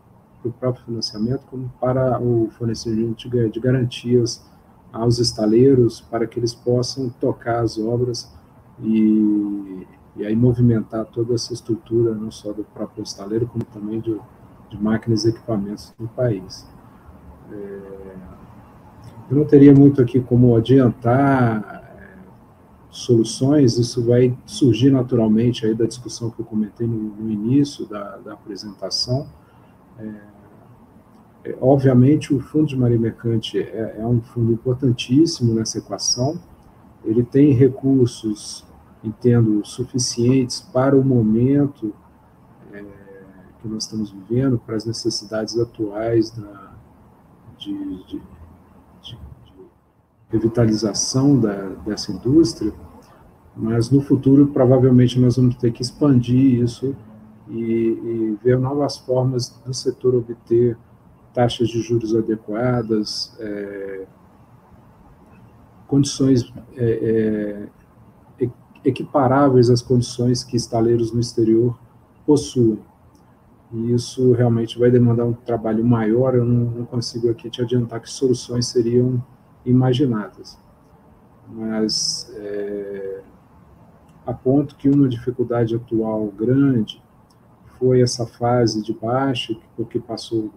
[0.41, 4.45] para o próprio financiamento, como para o fornecimento de garantias
[4.93, 8.33] aos estaleiros, para que eles possam tocar as obras
[8.81, 9.85] e
[10.19, 14.19] e aí movimentar toda essa estrutura, não só do próprio estaleiro, como também de,
[14.69, 16.67] de máquinas e equipamentos no país.
[17.49, 18.15] É,
[19.31, 22.17] eu não teria muito aqui como adiantar é,
[22.89, 28.17] soluções, isso vai surgir naturalmente aí da discussão que eu comentei no, no início da,
[28.17, 29.25] da apresentação.
[29.97, 30.11] É,
[31.45, 36.37] é obviamente, o Fundo de Marinha Mercante é, é um fundo importantíssimo nessa equação,
[37.05, 38.67] ele tem recursos
[39.03, 41.93] entendo, suficientes para o momento
[42.73, 42.83] é,
[43.61, 46.73] que nós estamos vivendo, para as necessidades atuais da,
[47.57, 47.73] de,
[48.05, 48.21] de,
[49.01, 49.57] de, de
[50.29, 52.73] revitalização da, dessa indústria,
[53.55, 56.95] mas no futuro provavelmente nós vamos ter que expandir isso
[57.49, 60.77] e, e ver novas formas do setor obter
[61.33, 64.05] taxas de juros adequadas, é,
[65.87, 67.78] condições é, é,
[68.83, 71.77] equiparáveis às condições que estaleiros no exterior
[72.25, 72.79] possuem.
[73.71, 78.01] E isso realmente vai demandar um trabalho maior, eu não, não consigo aqui te adiantar
[78.01, 79.23] que soluções seriam
[79.65, 80.57] imaginadas.
[81.47, 83.21] Mas é,
[84.43, 87.01] ponto que uma dificuldade atual grande
[87.77, 90.51] foi essa fase de baixa porque passou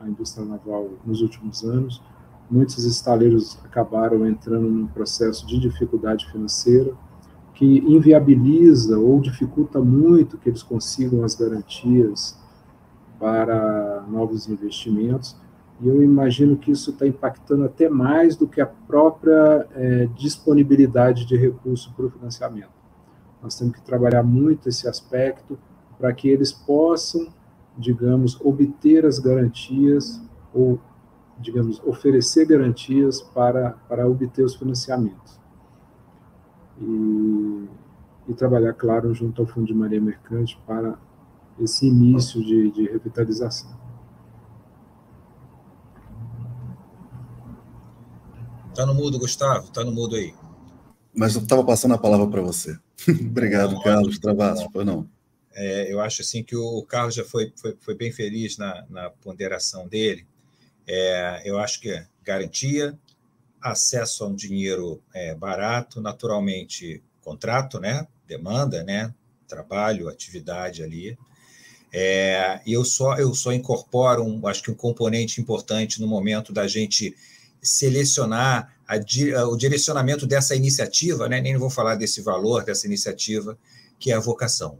[0.00, 2.02] a indústria naval nos últimos anos.
[2.50, 6.94] Muitos estaleiros acabaram entrando num processo de dificuldade financeira,
[7.60, 12.34] que inviabiliza ou dificulta muito que eles consigam as garantias
[13.18, 15.36] para novos investimentos.
[15.78, 21.26] E eu imagino que isso está impactando até mais do que a própria é, disponibilidade
[21.26, 22.70] de recurso para o financiamento.
[23.42, 25.58] Nós temos que trabalhar muito esse aspecto
[25.98, 27.28] para que eles possam,
[27.76, 30.18] digamos, obter as garantias
[30.54, 30.80] ou,
[31.38, 35.39] digamos, oferecer garantias para, para obter os financiamentos
[36.80, 37.68] e,
[38.28, 40.98] e trabalhar, claro, junto ao Fundo de Marinha Mercante para
[41.58, 43.78] esse início de, de revitalização.
[48.70, 50.32] Está no mudo, Gustavo, está no mudo aí.
[51.14, 52.78] Mas eu estava passando a palavra para você.
[53.08, 55.08] Obrigado, não, Carlos Travassos, foi não.
[55.52, 59.10] É, eu acho assim que o Carlos já foi, foi, foi bem feliz na, na
[59.10, 60.26] ponderação dele.
[60.86, 62.98] É, eu acho que é garantia,
[63.60, 68.06] acesso a um dinheiro é, barato, naturalmente contrato, né?
[68.26, 69.14] Demanda, né?
[69.46, 71.18] Trabalho, atividade ali.
[71.92, 76.52] É, e eu só eu só incorporo, um, acho que um componente importante no momento
[76.52, 77.16] da gente
[77.60, 78.96] selecionar a,
[79.46, 81.40] o direcionamento dessa iniciativa, né?
[81.40, 83.58] Nem vou falar desse valor dessa iniciativa,
[83.98, 84.78] que é a vocação.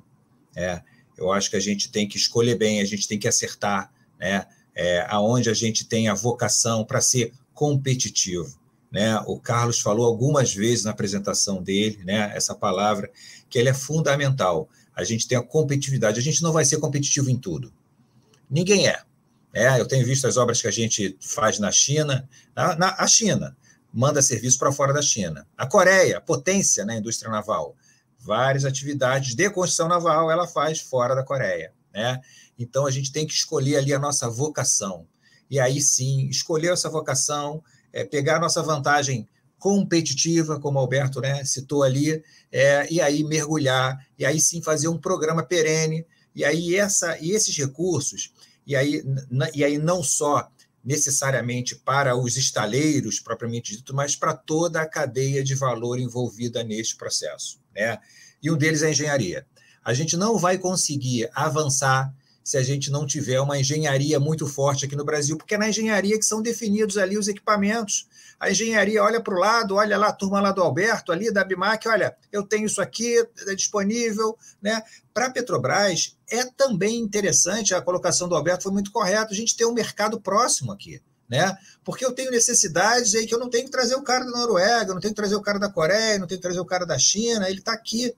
[0.56, 0.80] É,
[1.18, 4.46] eu acho que a gente tem que escolher bem, a gente tem que acertar, né?
[4.74, 8.59] É, aonde a gente tem a vocação para ser competitivo
[8.90, 9.18] né?
[9.26, 12.32] O Carlos falou algumas vezes na apresentação dele, né?
[12.34, 13.10] Essa palavra
[13.48, 14.68] que ele é fundamental.
[14.94, 16.18] A gente tem a competitividade.
[16.18, 17.72] A gente não vai ser competitivo em tudo.
[18.50, 19.00] Ninguém é.
[19.54, 23.06] é eu tenho visto as obras que a gente faz na China, na, na a
[23.06, 23.56] China
[23.92, 25.46] manda serviço para fora da China.
[25.56, 27.76] A Coreia, potência na indústria naval,
[28.18, 32.20] várias atividades de construção naval ela faz fora da Coreia, né?
[32.58, 35.06] Então a gente tem que escolher ali a nossa vocação.
[35.50, 37.62] E aí sim, escolher essa vocação,
[37.92, 39.28] é, pegar a nossa vantagem
[39.58, 44.88] competitiva, como o Alberto né, citou ali, é, e aí mergulhar, e aí sim fazer
[44.88, 48.32] um programa perene, e aí essa, e esses recursos,
[48.66, 49.02] e aí,
[49.54, 50.50] e aí não só
[50.82, 56.96] necessariamente para os estaleiros propriamente dito, mas para toda a cadeia de valor envolvida neste
[56.96, 57.60] processo.
[57.74, 57.98] Né?
[58.42, 59.46] E um deles é a engenharia.
[59.84, 64.84] A gente não vai conseguir avançar se a gente não tiver uma engenharia muito forte
[64.84, 68.08] aqui no Brasil, porque é na engenharia que são definidos ali os equipamentos.
[68.38, 71.44] A engenharia olha para o lado, olha lá a turma lá do Alberto, ali da
[71.44, 74.36] Bimac, olha, eu tenho isso aqui, é disponível.
[74.62, 74.82] Né?
[75.12, 79.56] Para a Petrobras, é também interessante, a colocação do Alberto foi muito correta, a gente
[79.56, 81.02] ter um mercado próximo aqui.
[81.28, 81.56] Né?
[81.84, 84.92] Porque eu tenho necessidades aí que eu não tenho que trazer o cara da Noruega,
[84.92, 86.98] não tenho que trazer o cara da Coreia, não tenho que trazer o cara da
[86.98, 88.12] China, ele está aqui.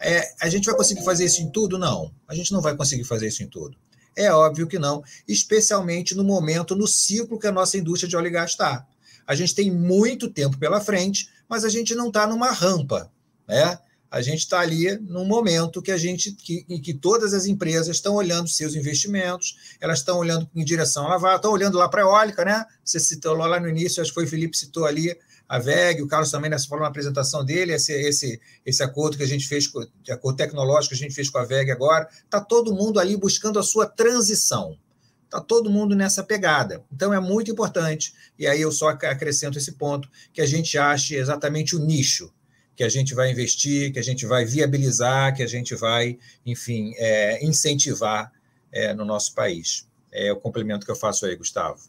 [0.00, 1.78] É, a gente vai conseguir fazer isso em tudo?
[1.78, 2.10] Não.
[2.26, 3.76] A gente não vai conseguir fazer isso em tudo.
[4.16, 8.26] É óbvio que não, especialmente no momento, no ciclo que a nossa indústria de óleo
[8.26, 8.86] e gás está.
[9.26, 13.10] A gente tem muito tempo pela frente, mas a gente não está numa rampa,
[13.46, 13.78] né?
[14.10, 17.94] A gente está ali num momento que a gente, que, em que todas as empresas
[17.94, 22.02] estão olhando seus investimentos, elas estão olhando em direção à lavada, estão olhando lá para
[22.02, 22.66] a eólica, né?
[22.84, 25.16] Você citou lá no início, acho que foi o Felipe citou ali
[25.50, 29.24] a VEG, o Carlos também nessa falou na apresentação dele, esse, esse, esse acordo que
[29.24, 29.68] a gente fez,
[30.00, 33.16] de acordo tecnológico que a gente fez com a VEG agora, está todo mundo ali
[33.16, 34.78] buscando a sua transição.
[35.24, 36.84] Está todo mundo nessa pegada.
[36.92, 41.16] Então é muito importante, e aí eu só acrescento esse ponto, que a gente ache
[41.16, 42.32] exatamente o nicho
[42.76, 46.94] que a gente vai investir, que a gente vai viabilizar, que a gente vai, enfim,
[46.96, 48.32] é, incentivar
[48.72, 49.86] é, no nosso país.
[50.12, 51.80] É o complemento que eu faço aí, Gustavo.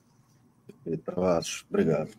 [0.84, 1.14] Perfeito,
[1.70, 2.10] Obrigado.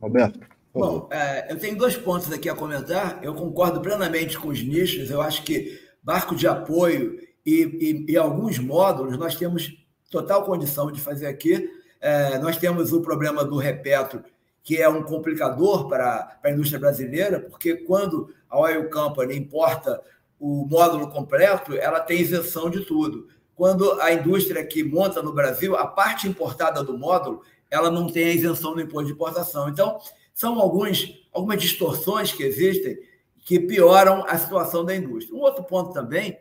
[0.00, 0.55] Roberto.
[0.76, 3.18] Bom, é, eu tenho dois pontos aqui a comentar.
[3.22, 5.10] Eu concordo plenamente com os nichos.
[5.10, 9.74] Eu acho que barco de apoio e, e, e alguns módulos nós temos
[10.10, 11.70] total condição de fazer aqui.
[11.98, 14.22] É, nós temos o problema do repetro,
[14.62, 20.02] que é um complicador para, para a indústria brasileira, porque quando a Oil Company importa
[20.38, 23.28] o módulo completo, ela tem isenção de tudo.
[23.54, 28.24] Quando a indústria que monta no Brasil, a parte importada do módulo, ela não tem
[28.24, 29.70] a isenção do imposto de importação.
[29.70, 29.98] Então,
[30.36, 32.98] são alguns, algumas distorções que existem
[33.38, 35.34] que pioram a situação da indústria.
[35.34, 36.38] Um outro ponto também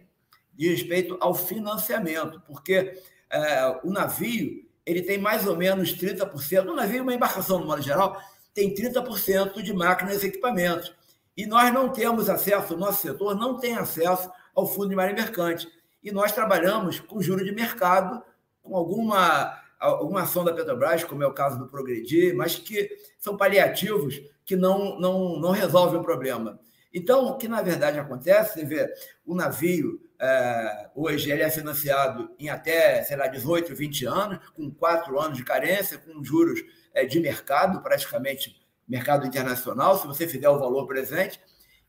[0.54, 6.76] diz respeito ao financiamento, porque é, o navio ele tem mais ou menos 30%, o
[6.76, 8.22] navio, uma embarcação no modo geral,
[8.54, 10.93] tem 30% de máquinas e equipamentos.
[11.36, 15.24] E nós não temos acesso, o nosso setor não tem acesso ao fundo de marinha
[15.24, 15.70] mercante.
[16.04, 18.22] E nós trabalhamos com juro de mercado,
[18.62, 23.38] com alguma alguma ação da Petrobras, como é o caso do Progredir, mas que são
[23.38, 26.59] paliativos que não, não, não resolvem o problema.
[26.93, 28.93] Então, o que na verdade acontece, você vê,
[29.26, 34.71] o navio é, hoje ele é financiado em até, sei lá, 18, 20 anos, com
[34.71, 36.61] quatro anos de carência, com juros
[36.93, 38.55] é, de mercado, praticamente
[38.88, 41.39] mercado internacional, se você fizer o valor presente,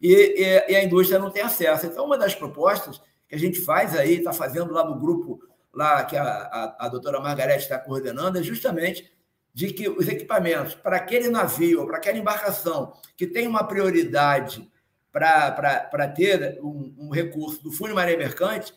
[0.00, 1.86] e, e, e a indústria não tem acesso.
[1.86, 5.40] Então, uma das propostas que a gente faz aí, está fazendo lá no grupo
[5.76, 9.12] lá que a, a, a doutora Margarete está coordenando, é justamente
[9.52, 14.70] de que os equipamentos para aquele navio, para aquela embarcação que tem uma prioridade
[15.12, 18.74] para ter um, um, recurso do Fundo Marinha Mercante,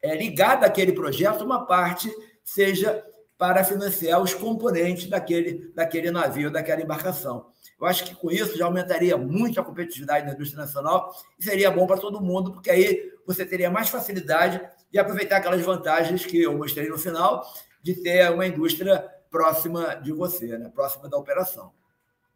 [0.00, 2.12] é, ligado àquele projeto, uma parte
[2.44, 3.04] seja
[3.36, 7.46] para financiar os componentes daquele, daquele navio, daquela embarcação.
[7.80, 11.70] Eu acho que com isso já aumentaria muito a competitividade da indústria nacional e seria
[11.70, 14.60] bom para todo mundo, porque aí você teria mais facilidade
[14.94, 17.44] e aproveitar aquelas vantagens que eu mostrei no final
[17.82, 20.70] de ter uma indústria próxima de você, né?
[20.72, 21.72] próxima da operação.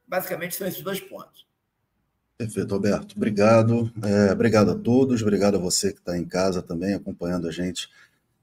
[0.05, 1.47] Basicamente são esses dois pontos.
[2.37, 3.15] Perfeito, Alberto.
[3.17, 3.93] Obrigado.
[4.03, 5.23] É, obrigado a todos.
[5.23, 7.89] Obrigado a você que está em casa também acompanhando a gente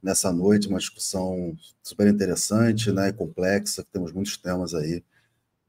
[0.02, 0.70] nessa noite.
[0.70, 3.86] Uma discussão super interessante né, e complexa.
[3.92, 5.04] Temos muitos temas aí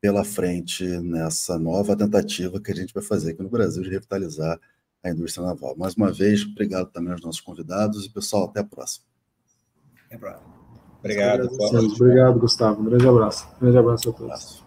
[0.00, 4.60] pela frente nessa nova tentativa que a gente vai fazer aqui no Brasil de revitalizar
[5.04, 5.76] a indústria naval.
[5.76, 9.04] Mais uma vez, obrigado também aos nossos convidados e, pessoal, até a próxima.
[10.06, 10.56] Até a próxima.
[10.98, 11.46] Obrigado.
[11.46, 12.80] Obrigado, Gustavo.
[12.80, 13.46] Um grande abraço.
[13.56, 14.64] Um grande abraço a todos.